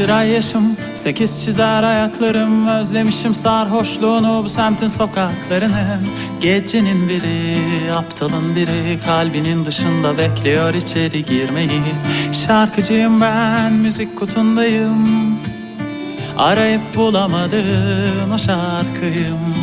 [0.00, 2.68] bir ay yaşım, sekiz çizer ayaklarım.
[2.68, 6.00] Özlemişim sarhoşluğunu bu semtin sokaklarını.
[6.40, 7.56] Gecenin biri,
[7.94, 9.00] aptalın biri.
[9.06, 11.82] Kalbinin dışında bekliyor içeri girmeyi.
[12.32, 15.08] Şarkıcıyım ben, müzik kutundayım.
[16.38, 19.54] Arayıp bulamadığın o şarkıyım.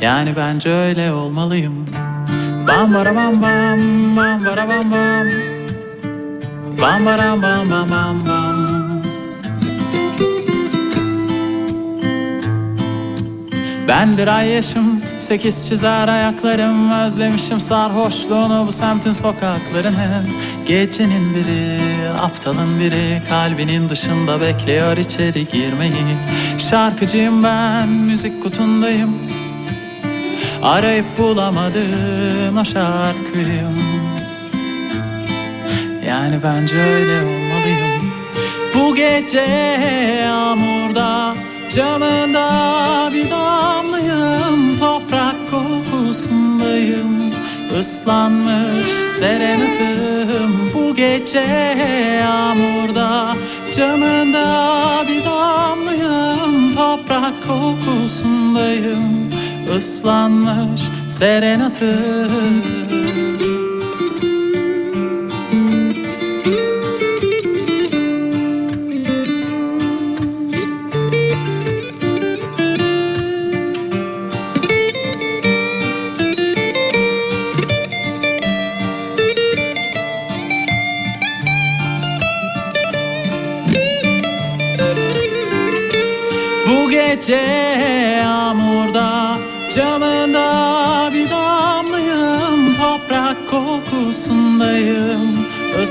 [0.00, 1.86] Yani bence öyle olmalıyım.
[2.68, 5.53] Bam bara bam bam, bam bara bam bam
[6.84, 9.02] Bam baram bam bam bam bam.
[13.88, 16.90] Ben bir ay yaşım Sekiz çizer ayaklarım.
[16.90, 20.26] Özlemişim sarhoşluğunu Bu semtin sokaklarını.
[20.66, 21.80] Gecenin biri
[22.18, 23.22] Aptalın biri.
[23.28, 26.18] Kalbinin dışında bekliyor içeri girmeyi.
[26.58, 29.14] Şarkıcıyım ben Müzik kutundayım.
[30.62, 33.93] Arayıp bulamadığın o şarkıyım
[36.24, 38.12] Yani bence öyle olmalıyım.
[38.74, 39.40] Bu gece
[40.22, 41.34] yağmurda
[41.70, 47.34] Camında bir damlayım Toprak kokusundayım.
[47.80, 48.88] Islanmış
[49.18, 50.70] serenatım.
[50.74, 51.76] Bu gece
[52.20, 53.36] yağmurda
[53.72, 59.30] Camında bir damlayım Toprak kokusundayım.
[59.78, 62.73] Islanmış serenatım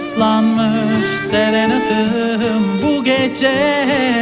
[0.04, 3.48] ıslanmış serenatım Bu gece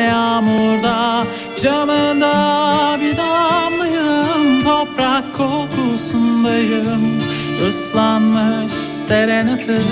[0.07, 1.23] yağmurda
[1.57, 7.19] camında bir damlayım Toprak kokusundayım
[7.67, 8.71] ıslanmış
[9.07, 9.83] serenatım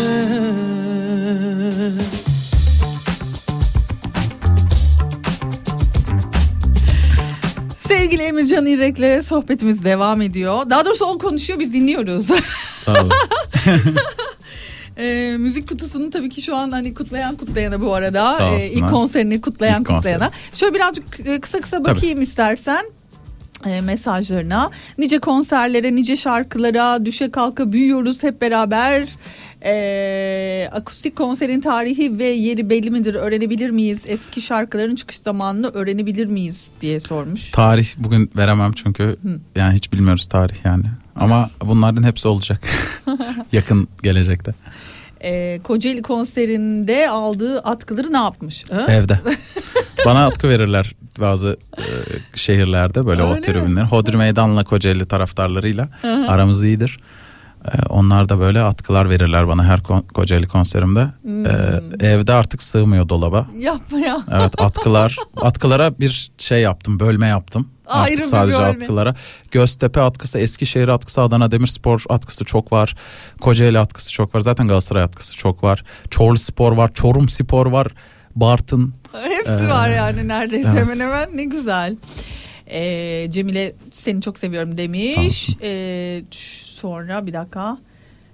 [7.75, 10.69] Sevgili Emircan İrek'le sohbetimiz devam ediyor.
[10.69, 12.27] Daha doğrusu o konuşuyor biz dinliyoruz.
[12.77, 13.11] Sağ olun.
[14.99, 18.27] Ee, müzik kutusunu tabii ki şu an hani kutlayan kutlayana bu arada.
[18.27, 18.71] Sağ olsunlar.
[18.73, 20.01] ilk konserini kutlayan İlk konser.
[20.13, 20.31] kutlayana.
[20.53, 22.85] Şöyle birazcık e, kısa kısa bakayım istersen
[23.65, 24.69] e, mesajlarına.
[24.97, 29.07] Nice konserlere, nice şarkılara düşe kalka büyüyoruz hep beraber.
[29.65, 33.15] Ee, akustik konserin tarihi ve yeri belli midir?
[33.15, 34.03] Öğrenebilir miyiz?
[34.07, 37.51] Eski şarkıların çıkış zamanını öğrenebilir miyiz diye sormuş.
[37.51, 39.15] Tarih bugün veremem çünkü
[39.55, 40.83] yani hiç bilmiyoruz tarih yani.
[41.15, 42.61] Ama bunların hepsi olacak
[43.51, 44.53] yakın gelecekte.
[45.23, 48.65] Ee, Kocaeli konserinde aldığı atkıları ne yapmış?
[48.71, 48.85] Ha?
[48.89, 49.19] Evde.
[50.05, 51.83] Bana atkı verirler bazı e,
[52.35, 53.83] şehirlerde böyle Öyle o tribünler.
[53.83, 56.31] Hodri Meydan'la Kocaeli taraftarlarıyla Hı hı.
[56.31, 56.99] aramız iyidir.
[57.65, 61.07] E, onlar da böyle atkılar verirler bana her kon- Kocaeli konserimde.
[61.21, 61.45] Hmm.
[61.45, 61.51] E,
[61.99, 63.45] evde artık sığmıyor dolaba.
[63.57, 64.21] Yapma ya.
[64.31, 65.15] Evet atkılar.
[65.41, 67.67] atkılara bir şey yaptım bölme yaptım.
[67.87, 68.67] Ayrı Artık sadece bölme.
[68.69, 69.15] atkılara.
[69.51, 72.95] Göztepe atkısı, Eskişehir atkısı, Adana Demirspor atkısı çok var.
[73.41, 74.39] Kocaeli atkısı çok var.
[74.39, 75.83] Zaten Galatasaray atkısı çok var.
[76.09, 77.87] Çorlu Spor var, Çorum Spor var,
[78.35, 78.93] Bartın.
[79.23, 80.81] Hepsi Ee, var yani neredeyse evet.
[80.81, 81.95] hemen hemen ne güzel.
[82.71, 85.17] Ee, Cemile seni çok seviyorum demiş.
[85.17, 85.57] olsun.
[85.59, 86.23] Ç-
[86.79, 87.77] sonra bir dakika.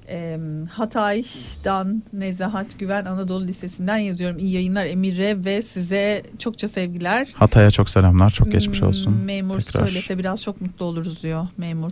[0.10, 0.38] Ee,
[0.72, 4.40] Hatay'dan Nezahat Güven Anadolu Lisesi'nden yazıyorum.
[4.40, 7.28] İyi yayınlar Emir'e ve size çokça sevgiler.
[7.36, 8.30] Hatay'a çok selamlar.
[8.30, 9.12] Çok geçmiş olsun.
[9.12, 9.86] Hmm, Memur Tekrar.
[9.86, 11.92] söylese biraz çok mutlu oluruz diyor memur.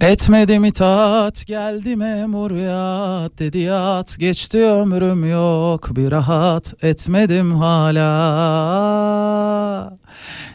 [0.00, 8.12] Etmedim itaat geldi memur yat dedi yat geçti ömrüm yok bir rahat etmedim hala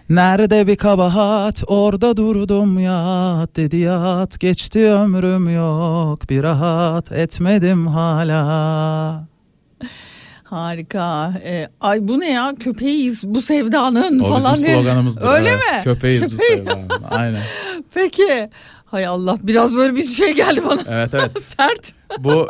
[0.10, 9.28] Nerede bir kabahat orada durdum yat dedi yat geçti ömrüm yok bir rahat etmedim hala
[10.44, 11.34] Harika.
[11.44, 14.78] Ee, ay bu ne ya köpeğiz bu sevdanın O falan bizim diye.
[14.82, 15.28] sloganımızdır.
[15.28, 15.60] Öyle evet.
[15.74, 15.84] mi?
[15.84, 16.90] Köpeğiz bu Köpeği- sevdanın.
[17.12, 17.42] Aynen.
[17.94, 18.50] Peki.
[18.92, 20.82] Hay Allah biraz böyle bir şey geldi bana.
[20.88, 21.32] Evet evet.
[21.58, 21.94] Sert.
[22.20, 22.48] Bu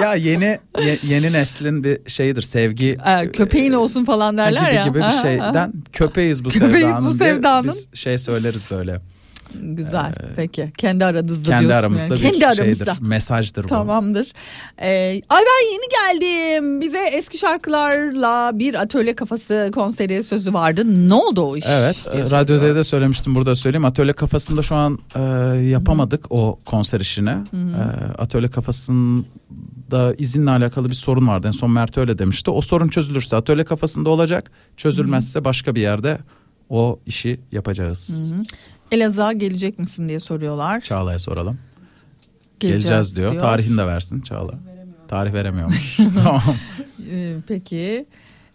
[0.00, 4.84] ya yeni ye- yeni neslin bir şeyidir sevgi Ee, köpeğin olsun falan derler gibi ya.
[4.86, 7.68] gibi bir şeyden köpeğiz bu Köpeğiz bu sevdanın diye sevdanın.
[7.68, 9.00] biz şey söyleriz böyle.
[9.54, 10.12] Güzel.
[10.36, 10.72] Peki.
[10.78, 12.24] Kendi aranızda Kendi diyorsun aramızda yani.
[12.24, 12.84] bir Kendi aramızda.
[12.84, 13.00] şeydir.
[13.00, 13.68] Mesajdır bu.
[13.68, 14.32] Tamamdır.
[14.78, 14.88] Ee,
[15.28, 16.80] ay ben yeni geldim.
[16.80, 21.08] Bize eski şarkılarla bir atölye kafası konseri sözü vardı.
[21.08, 21.64] Ne oldu o iş?
[21.68, 23.84] Evet, e, radyoda da söylemiştim burada söyleyeyim.
[23.84, 25.20] Atölye kafasında şu an e,
[25.60, 27.30] yapamadık o konser işini.
[27.30, 27.82] E,
[28.18, 31.46] atölye kafasında izinle alakalı bir sorun vardı.
[31.46, 32.50] En son Mert öyle demişti.
[32.50, 34.50] O sorun çözülürse atölye kafasında olacak.
[34.76, 36.18] Çözülmezse başka bir yerde
[36.68, 38.32] o işi yapacağız.
[38.34, 38.44] Hı hı.
[38.92, 40.80] Elazığ'a gelecek misin diye soruyorlar.
[40.80, 41.58] Çağla'ya soralım.
[42.60, 43.30] Geleceğiz Geleceğiz diyor.
[43.32, 43.42] diyor.
[43.42, 44.52] Tarihini de versin Çağla.
[45.08, 45.96] Tarih veremiyormuş.
[46.24, 46.42] tamam.
[47.10, 48.06] Ee, peki.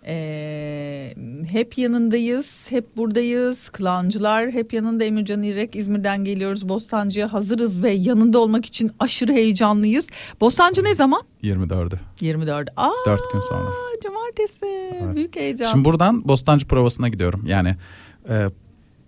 [0.05, 1.13] Ee,
[1.51, 3.69] hep yanındayız, hep buradayız.
[3.69, 5.75] Klancılar hep yanında Emircan İrek.
[5.75, 6.69] İzmir'den geliyoruz.
[6.69, 10.07] Bostancı'ya hazırız ve yanında olmak için aşırı heyecanlıyız.
[10.41, 11.21] Bostancı ne zaman?
[11.43, 11.97] 24'ü.
[12.21, 12.69] 24.
[12.77, 13.69] Aa, 4 gün sonra.
[14.03, 14.65] cumartesi.
[15.15, 15.71] Büyük heyecan.
[15.71, 17.43] Şimdi buradan Bostancı provasına gidiyorum.
[17.47, 17.75] Yani
[18.29, 18.45] e,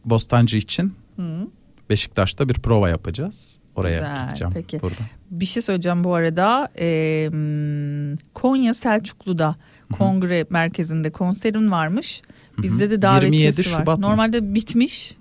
[0.05, 1.48] Bostancı için Hı.
[1.90, 3.60] Beşiktaş'ta bir prova yapacağız.
[3.76, 4.81] Oraya Güzel, gideceğim peki.
[4.81, 5.06] buradan.
[5.31, 6.69] Bir şey söyleyeceğim bu arada.
[6.80, 7.30] Ee,
[8.34, 9.56] Konya Selçuklu'da
[9.94, 12.22] kongre merkezinde konserin varmış.
[12.57, 13.80] Bizde de davetiyesi 27 var.
[13.81, 14.03] Şubat mı?
[14.03, 15.15] Normalde bitmiş.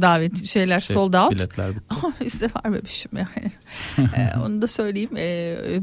[0.00, 1.32] Davet şeyler Şey, sold out.
[1.32, 1.84] Biletler bitti.
[1.90, 3.52] Ama bizde var bebişim yani.
[4.16, 5.10] Ee, onu da söyleyeyim.
[5.16, 5.80] Ee,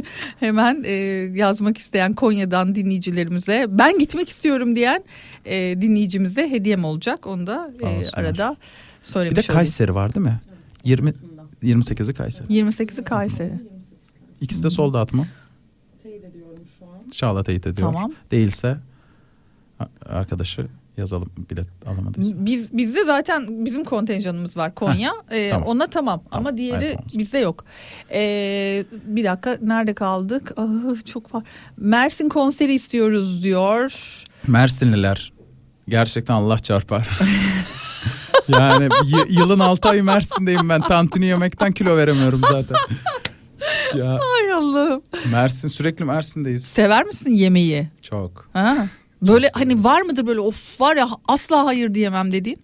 [0.40, 0.92] hemen e,
[1.34, 5.04] yazmak isteyen Konya'dan dinleyicilerimize ben gitmek istiyorum diyen
[5.44, 7.26] e, dinleyicimize hediyem olacak.
[7.26, 8.56] Onu da e, arada
[9.00, 9.58] Bir söylemiş de olayım.
[9.58, 10.40] Kayseri var değil mi?
[10.84, 11.12] 20
[11.62, 12.46] 28'i Kayseri.
[12.48, 13.52] 28'i Kayseri.
[14.40, 15.26] İkisi de sold out mu?
[17.10, 17.92] Çağla teyit ediyor.
[17.92, 18.12] Tamam.
[18.30, 18.76] Değilse
[20.06, 20.66] arkadaşı
[20.98, 22.36] yazalım bilet alamadıysa.
[22.38, 25.12] Biz bizde zaten bizim kontenjanımız var Konya.
[25.30, 25.68] Ee, tamam.
[25.68, 27.08] Ona tamam, ama diğeri evet, tamam.
[27.18, 27.64] bizde yok.
[28.12, 30.52] Ee, bir dakika nerede kaldık?
[30.56, 31.44] Ah, çok var.
[31.76, 34.22] Mersin konseri istiyoruz diyor.
[34.46, 35.32] Mersinliler
[35.88, 37.08] gerçekten Allah çarpar.
[38.48, 40.80] yani y- yılın 6 ayı Mersin'deyim ben.
[40.80, 42.76] Tantuni yemekten kilo veremiyorum zaten.
[43.94, 45.02] ya Ay Allah'ım.
[45.32, 46.64] Mersin sürekli Mersin'deyiz.
[46.64, 47.88] Sever misin yemeği?
[48.02, 48.48] Çok.
[48.52, 48.86] Ha?
[49.22, 52.58] Böyle hani var mıdır böyle of var ya asla hayır diyemem dediğin?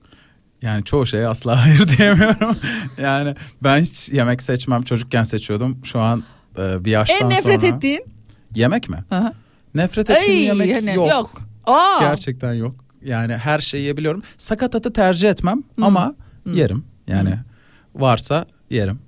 [0.63, 2.57] Yani çoğu şeye asla hayır diyemiyorum.
[2.99, 4.83] yani ben hiç yemek seçmem.
[4.83, 5.79] Çocukken seçiyordum.
[5.85, 6.25] Şu an
[6.59, 7.75] e, bir yaştan en nefret sonra.
[7.77, 8.05] ettiğin?
[8.55, 9.05] Yemek mi?
[9.11, 9.33] Hı.
[9.75, 11.11] Nefret ettiğim Ay, yemek hani yok.
[11.11, 11.31] yok.
[11.67, 11.97] Aa.
[12.01, 12.75] Gerçekten yok.
[13.05, 14.23] Yani her şeyi yiyebiliyorum.
[14.39, 16.15] Sakatatı tercih etmem ama
[16.47, 16.85] yerim.
[17.07, 17.39] Yani
[17.95, 18.99] varsa yerim.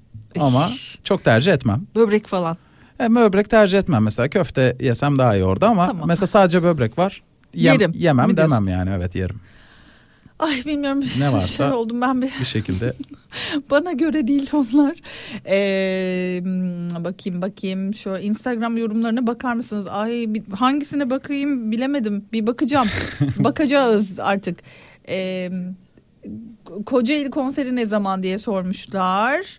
[0.41, 0.69] Ama
[1.05, 1.87] çok tercih etmem.
[1.95, 2.57] Böbrek falan.
[3.01, 6.09] E, böbrek tercih etmem mesela köfte yesem daha iyi orada ama Tamam.
[6.09, 7.23] mesela sadece böbrek var.
[7.55, 9.37] Yem- Yerim Yemem mi demem yani evet yerim.
[10.39, 11.05] Ay bilmiyorum.
[11.19, 12.31] Ne varsa Şey oldum ben bir.
[12.41, 12.93] bir şekilde
[13.71, 14.97] Bana göre değil onlar.
[15.47, 16.41] Ee,
[17.05, 19.87] bakayım bakayım şu Instagram yorumlarına bakar mısınız?
[19.87, 22.25] Ay hangisine bakayım bilemedim.
[22.33, 22.89] Bir bakacağım.
[23.39, 24.59] Bakacağız artık.
[25.09, 25.51] Ee,
[26.87, 29.59] Kocaeli konseri ne zaman diye sormuşlar.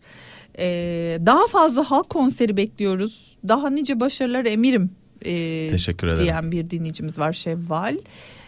[0.59, 3.37] Ee, daha fazla halk konseri bekliyoruz.
[3.47, 4.89] Daha nice başarılar emirim.
[5.25, 6.23] Ee, Teşekkür ederim.
[6.23, 7.97] Diyen bir dinleyicimiz var Şevval.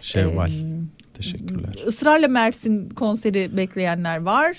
[0.01, 0.49] Şevval.
[0.49, 0.81] Ee,
[1.13, 1.75] Teşekkürler.
[1.87, 4.57] Israrla Mersin konseri bekleyenler var.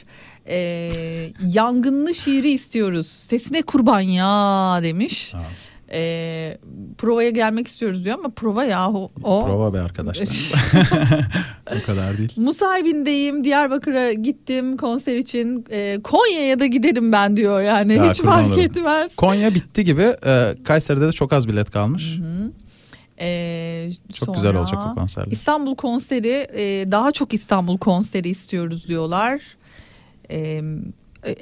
[0.49, 3.07] Ee, yangınlı şiiri istiyoruz.
[3.07, 5.29] Sesine kurban ya demiş.
[5.29, 5.39] Sağ
[5.93, 6.59] Ee,
[6.99, 9.45] provaya gelmek istiyoruz diyor ama prova yahu o.
[9.47, 10.29] Prova be arkadaşlar.
[11.83, 12.33] o kadar değil.
[12.37, 18.47] Musayibindeyim Diyarbakır'a gittim konser için Ee, Konya'ya da giderim ben diyor yani Ya, hiç fark
[18.47, 18.61] olurum.
[18.63, 19.17] etmez.
[19.17, 20.03] Konya bitti gibi.
[20.27, 22.19] e, Kayseri'de de çok az bilet kalmış.
[23.21, 25.33] Ee, Çok güzel sonra olacak o konserler.
[25.33, 29.41] İstanbul konseri e, daha çok İstanbul konseri istiyoruz diyorlar.
[30.31, 30.63] Ee,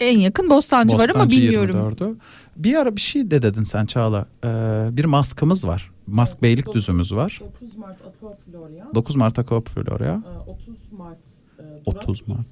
[0.01, 1.95] en yakın Bostancı, var ama Bostancı bilmiyorum.
[1.99, 2.17] 24'ü.
[2.59, 4.27] Bir ara bir şey de dedin sen Çağla.
[4.45, 5.91] Ee, bir maskımız var.
[6.07, 7.41] Mask beylik düzümüz var.
[7.61, 10.23] 9 Mart Aqua Florya, 9 Mart Akop Florya.
[10.47, 11.19] e, 30 Mart
[11.59, 12.47] e, 30 Burak Mart.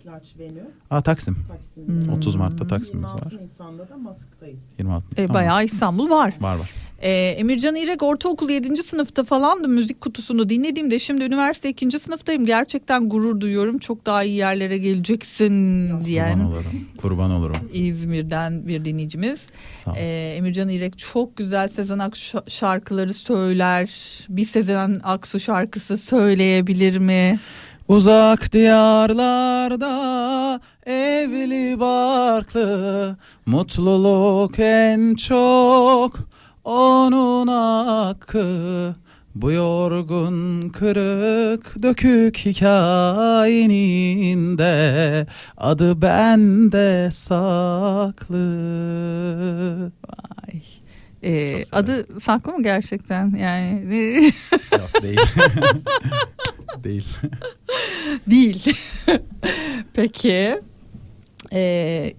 [0.91, 1.37] Aa Taksim.
[1.49, 2.11] Taksim'de.
[2.11, 3.43] 30 Mart'ta Taksim'imiz 26 var.
[3.43, 4.75] Nisan'da da Mask'tayız.
[4.79, 5.35] 26 E, Nisan.
[5.35, 5.73] bayağı maskımız.
[5.73, 6.35] İstanbul var.
[6.41, 6.71] Var var.
[7.03, 8.77] Ee, Emircan İrek ortaokul 7.
[8.77, 11.99] sınıfta falandı müzik kutusunu dinlediğimde şimdi üniversite 2.
[11.99, 12.47] sınıftayım.
[12.47, 13.79] Gerçekten gurur duyuyorum.
[13.79, 16.65] Çok daha iyi yerlere geleceksin Kurban diyen olurum.
[16.99, 17.57] Kurban olurum.
[17.73, 19.41] İzmir'den bir dinleyicimiz.
[19.97, 23.91] Ee, Emircan İrek çok güzel Sezen Aksu şarkıları söyler.
[24.29, 27.39] Bir Sezen Aksu şarkısı söyleyebilir mi?
[27.89, 29.91] Uzak diyarlarda
[30.87, 33.17] evli barklı
[33.47, 36.19] mutluluk en çok
[36.67, 38.95] onun hakkı
[39.35, 43.79] bu yorgun kırık dökük hikayenin
[44.59, 45.27] de
[45.57, 48.39] adı bende saklı.
[50.47, 50.63] Ay.
[51.23, 53.35] Ee, adı saklı mı gerçekten?
[53.35, 53.93] Yani
[54.73, 55.21] Yok değil.
[56.85, 57.07] değil.
[58.27, 58.77] değil.
[59.95, 60.61] Peki.
[61.53, 61.59] Ee,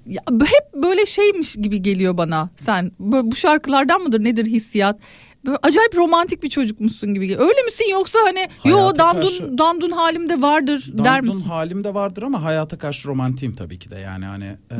[0.08, 2.50] ya hep böyle şeymiş gibi geliyor bana.
[2.58, 5.00] Sen böyle bu şarkılardan mıdır nedir hissiyat?
[5.46, 7.28] Böyle acayip romantik bir çocukmuşsun gibi.
[7.28, 7.50] geliyor.
[7.50, 11.50] Öyle misin yoksa hani yo dandun karşı- dandun halimde vardır der Dandun misin?
[11.50, 13.96] halimde vardır ama hayata karşı romantiyim tabii ki de.
[14.00, 14.76] Yani hani e,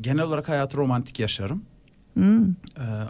[0.00, 1.62] genel olarak hayatı romantik yaşarım.
[2.14, 2.50] Hmm.
[2.50, 2.54] E,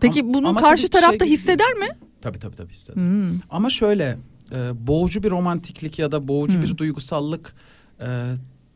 [0.01, 1.87] Peki ama- bunu ama karşı tarafta şey- hisseder mi?
[2.21, 2.97] Tabii tabii tabii hisseder.
[3.03, 3.39] Hmm.
[3.51, 4.19] Ama şöyle
[4.53, 7.55] e, boğucu bir romantiklik ya da boğucu bir duygusallık
[8.01, 8.07] e,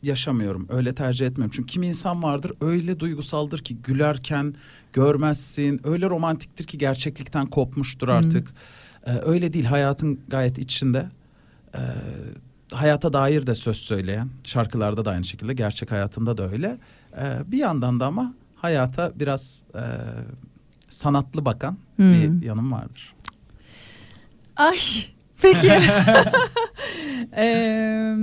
[0.03, 0.67] yaşamıyorum.
[0.71, 1.53] Öyle tercih etmiyorum.
[1.57, 4.55] Çünkü kimi insan vardır öyle duygusaldır ki gülerken
[4.93, 5.81] görmezsin.
[5.85, 8.55] Öyle romantiktir ki gerçeklikten kopmuştur artık.
[9.07, 11.09] Ee, öyle değil hayatın gayet içinde.
[11.75, 11.79] Ee,
[12.73, 16.79] hayata dair de söz söyleyen şarkılarda da aynı şekilde gerçek hayatında da öyle.
[17.19, 19.83] Ee, bir yandan da ama hayata biraz e,
[20.89, 22.13] sanatlı bakan Hmm.
[22.41, 23.15] bir yanım vardır.
[24.57, 24.79] Ay
[25.43, 25.67] peki.
[27.37, 28.15] Eee,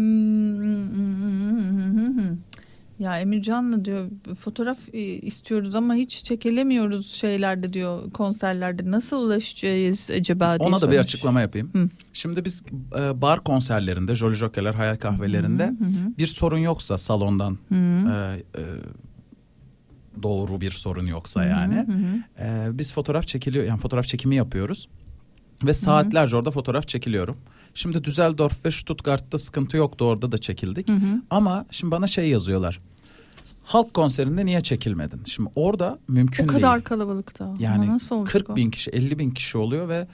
[2.99, 4.10] ya Emircan'la diyor
[4.40, 10.88] fotoğraf e, istiyoruz ama hiç çekilemiyoruz şeylerde diyor konserlerde nasıl ulaşacağız acaba diye Ona da
[10.88, 11.06] bir sormuş.
[11.06, 11.69] açıklama yapayım.
[11.74, 11.90] Hı.
[12.14, 12.64] Şimdi biz
[12.99, 15.74] e, bar konserlerinde, Jolly Joker'ler, hayal kahvelerinde
[16.18, 18.64] bir sorun yoksa salondan e, e,
[20.24, 21.86] doğru bir sorun yoksa yani
[22.40, 24.88] e, biz fotoğraf çekiliyor yani fotoğraf çekimi yapıyoruz
[25.64, 27.38] ve saatlerce orada fotoğraf çekiliyorum.
[27.78, 30.88] Şimdi Düsseldorf ve Stuttgart'ta sıkıntı yoktu orada da çekildik.
[31.30, 32.80] Ama şimdi bana şey yazıyorlar.
[33.66, 35.22] Halk konserinde niye çekilmedin?
[35.26, 36.62] Şimdi orada mümkün O değil.
[36.62, 37.54] kadar kalabalıkta.
[37.60, 38.56] Yani nasıl olacak 40 o?
[38.56, 40.08] bin kişi 50 bin kişi oluyor ve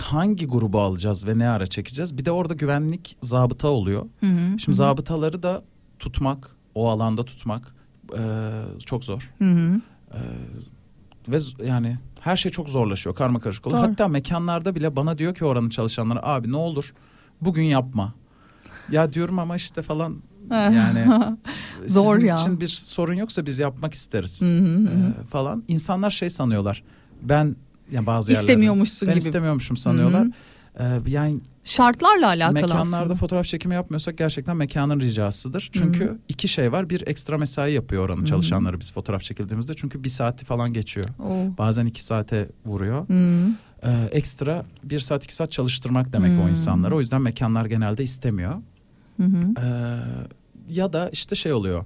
[0.00, 2.18] hangi grubu alacağız ve ne ara çekeceğiz?
[2.18, 4.06] Bir de orada güvenlik zabıta oluyor.
[4.20, 5.64] Hı hı, Şimdi zabıtaları da
[5.98, 7.74] tutmak, o alanda tutmak
[8.18, 8.22] e,
[8.86, 9.30] çok zor.
[9.38, 9.80] Hı hı.
[10.14, 10.20] E,
[11.28, 13.82] ve yani her şey çok zorlaşıyor, karma karışık oluyor.
[13.82, 13.90] Doğru.
[13.90, 16.94] Hatta mekanlarda bile bana diyor ki oranın çalışanları abi ne olur
[17.40, 18.14] bugün yapma.
[18.90, 21.06] Ya diyorum ama işte falan yani
[21.86, 22.34] Zor sizin ya.
[22.34, 24.88] için bir sorun yoksa biz yapmak isteriz Hı hı hı.
[25.20, 25.64] e, falan.
[25.68, 26.82] İnsanlar şey sanıyorlar.
[27.22, 27.56] Ben
[27.90, 29.24] yani bazı yerlerde İstemiyormuşsun ben gibi.
[29.24, 30.28] istemiyormuşum sanıyorlar.
[30.80, 33.14] E, yani Şartlarla alakalı mekanlarda aslında.
[33.14, 35.68] fotoğraf çekimi yapmıyorsak gerçekten mekanın ricasıdır.
[35.72, 36.90] Çünkü iki şey var.
[36.90, 39.74] Bir ekstra mesai yapıyor oranın çalışanları biz fotoğraf çekildiğimizde.
[39.76, 41.08] Çünkü bir saati falan geçiyor.
[41.22, 41.56] Oo.
[41.58, 43.06] Bazen iki saate vuruyor.
[43.82, 46.50] Ee, ekstra bir saat iki saat çalıştırmak demek o Hmm.
[46.50, 46.96] insanları.
[46.96, 48.54] O yüzden mekanlar genelde istemiyor.
[49.20, 49.62] Ee,
[50.68, 51.84] ya da işte şey oluyor.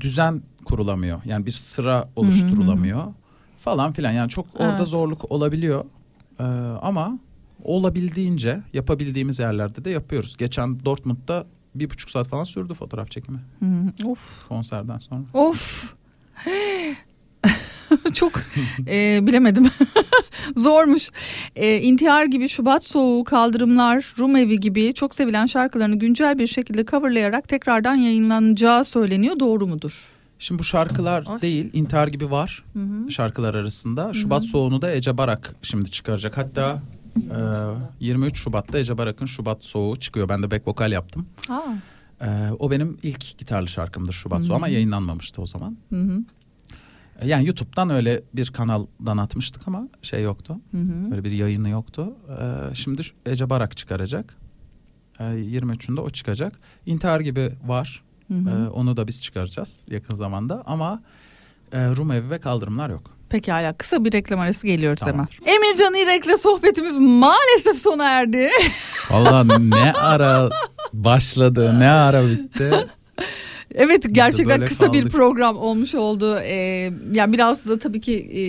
[0.00, 1.20] Düzen kurulamıyor.
[1.24, 3.04] Yani bir sıra oluşturulamıyor.
[3.58, 4.12] Falan filan.
[4.12, 4.86] Yani çok orada Evet.
[4.88, 5.84] zorluk olabiliyor.
[6.40, 6.42] Ee,
[6.82, 7.18] ama
[7.64, 10.36] olabildiğince yapabildiğimiz yerlerde de yapıyoruz.
[10.36, 14.08] Geçen Dortmund'da bir buçuk saat falan sürdü fotoğraf çekimi Hı.
[14.08, 14.48] Of.
[14.48, 15.22] konserden sonra.
[15.34, 15.94] Of.
[18.14, 18.32] Çok
[18.88, 19.66] e, bilemedim.
[20.56, 21.10] Zormuş.
[21.56, 26.84] E, intihar gibi Şubat Soğuğu, Kaldırımlar, Rum Evi gibi çok sevilen şarkılarını güncel bir şekilde
[26.84, 29.40] coverlayarak tekrardan yayınlanacağı söyleniyor.
[29.40, 30.08] Doğru mudur?
[30.38, 31.42] Şimdi bu şarkılar Ay.
[31.42, 32.64] değil intihar gibi var
[33.08, 34.12] şarkılar arasında.
[34.12, 36.36] Şubat Soğuğu'nu da Ece Barak şimdi çıkaracak.
[36.36, 36.82] Hatta
[37.16, 40.28] e, 23 Şubat'ta Ece Barak'ın Şubat Soğuğu çıkıyor.
[40.28, 41.26] Ben de back vokal yaptım.
[41.48, 41.60] Aa.
[42.26, 45.76] E, o benim ilk gitarlı şarkımdır Şubat Soğuğu ama yayınlanmamıştı o zaman.
[45.90, 46.20] Hı hı.
[47.20, 50.56] E, Yani YouTube'dan öyle bir kanaldan atmıştık ama şey yoktu.
[50.70, 51.10] Hı hı.
[51.12, 52.14] Öyle bir yayını yoktu.
[52.40, 54.36] E, şimdi Ece Barak çıkaracak.
[55.20, 56.60] E, 23'ünde o çıkacak.
[56.86, 58.02] İntihar gibi var.
[58.28, 58.50] Hı hı.
[58.50, 61.02] E, onu da biz çıkaracağız yakın zamanda ama
[61.72, 63.16] e, Rum evi ve kaldırımlar yok.
[63.30, 65.12] Pekala kısa bir reklam arası geliyoruz hemen.
[65.26, 65.38] Tamamdır.
[65.46, 68.48] Emircan İrek'le sohbetimiz maalesef sona erdi.
[69.10, 70.50] Vallahi ne ara
[70.92, 72.70] başladı ne ara bitti.
[73.74, 75.12] Evet gerçekten kısa bir kaldık.
[75.12, 76.36] program olmuş oldu.
[76.38, 78.42] Ee, yani biraz da tabii ki e,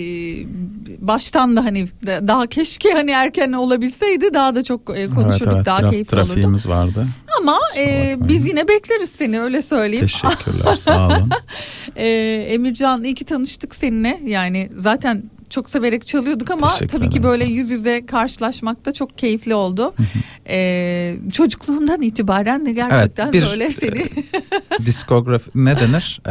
[1.06, 5.78] baştan da hani da- daha keşke hani erken olabilseydi daha da çok e, konuşurduk daha
[5.78, 6.26] biraz keyifli olurdu.
[6.26, 7.06] trafiğimiz vardı.
[7.38, 10.06] Ama e, biz yine bekleriz seni öyle söyleyeyim.
[10.06, 11.30] Teşekkürler sağ olun.
[11.96, 12.08] Ee,
[12.50, 14.20] Emircan iyi ki tanıştık seninle.
[14.26, 15.22] Yani zaten
[15.52, 19.94] çok severek çalıyorduk ama tabii ki böyle yüz yüze karşılaşmak da çok keyifli oldu.
[20.48, 24.06] Ee, çocukluğundan itibaren de gerçekten Evet, bir- böyle seni
[24.86, 26.20] Diskografi ne denir?
[26.26, 26.30] Ee,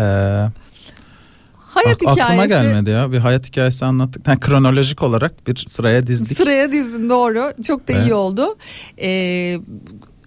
[1.57, 2.15] hayat ak- aklıma
[2.45, 4.27] hikayesi gelmedi ya bir hayat hikayesi anlattık.
[4.27, 6.37] Ha, kronolojik olarak bir sıraya dizdik.
[6.37, 7.51] sıraya dizin doğru.
[7.63, 8.11] Çok da iyi Evet.
[8.13, 8.57] oldu.
[9.01, 9.57] Ee,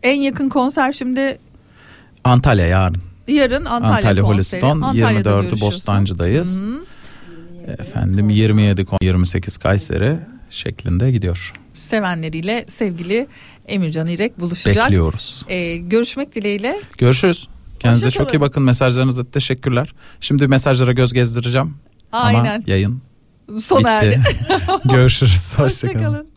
[0.03, 1.39] en yakın konser şimdi
[2.25, 2.97] Antalya yarın.
[3.29, 4.63] yarın Antalya, Antalya, konseri.
[4.63, 5.61] Holiston Antalya'da 24'ü görüşüyorsun.
[5.61, 6.63] Bostancı'dayız.
[6.63, 6.85] Hı.
[7.69, 10.17] Efendim 27 kon- 28 Kayseri
[10.51, 11.53] şeklinde gidiyor.
[11.75, 13.27] Sevenleriyle sevgili
[13.69, 14.85] Emircan İrek buluşacak.
[14.85, 15.45] Bekliyoruz.
[15.49, 16.81] Ee, görüşmek dileğiyle.
[16.99, 17.49] Görüşürüz.
[17.81, 18.41] Kendinize Hoşça çok iyi kalın.
[18.41, 18.63] bakın.
[18.63, 19.95] Mesajlarınıza teşekkürler.
[20.21, 21.75] Şimdi mesajlara göz gezdireceğim.
[22.13, 22.39] Aynen.
[22.55, 23.03] Ama yayın
[23.65, 24.21] Sona erdi.
[24.85, 25.55] Görüşürüz.
[25.59, 25.95] Hoşçakalın.
[25.95, 26.29] Hoşçakalın.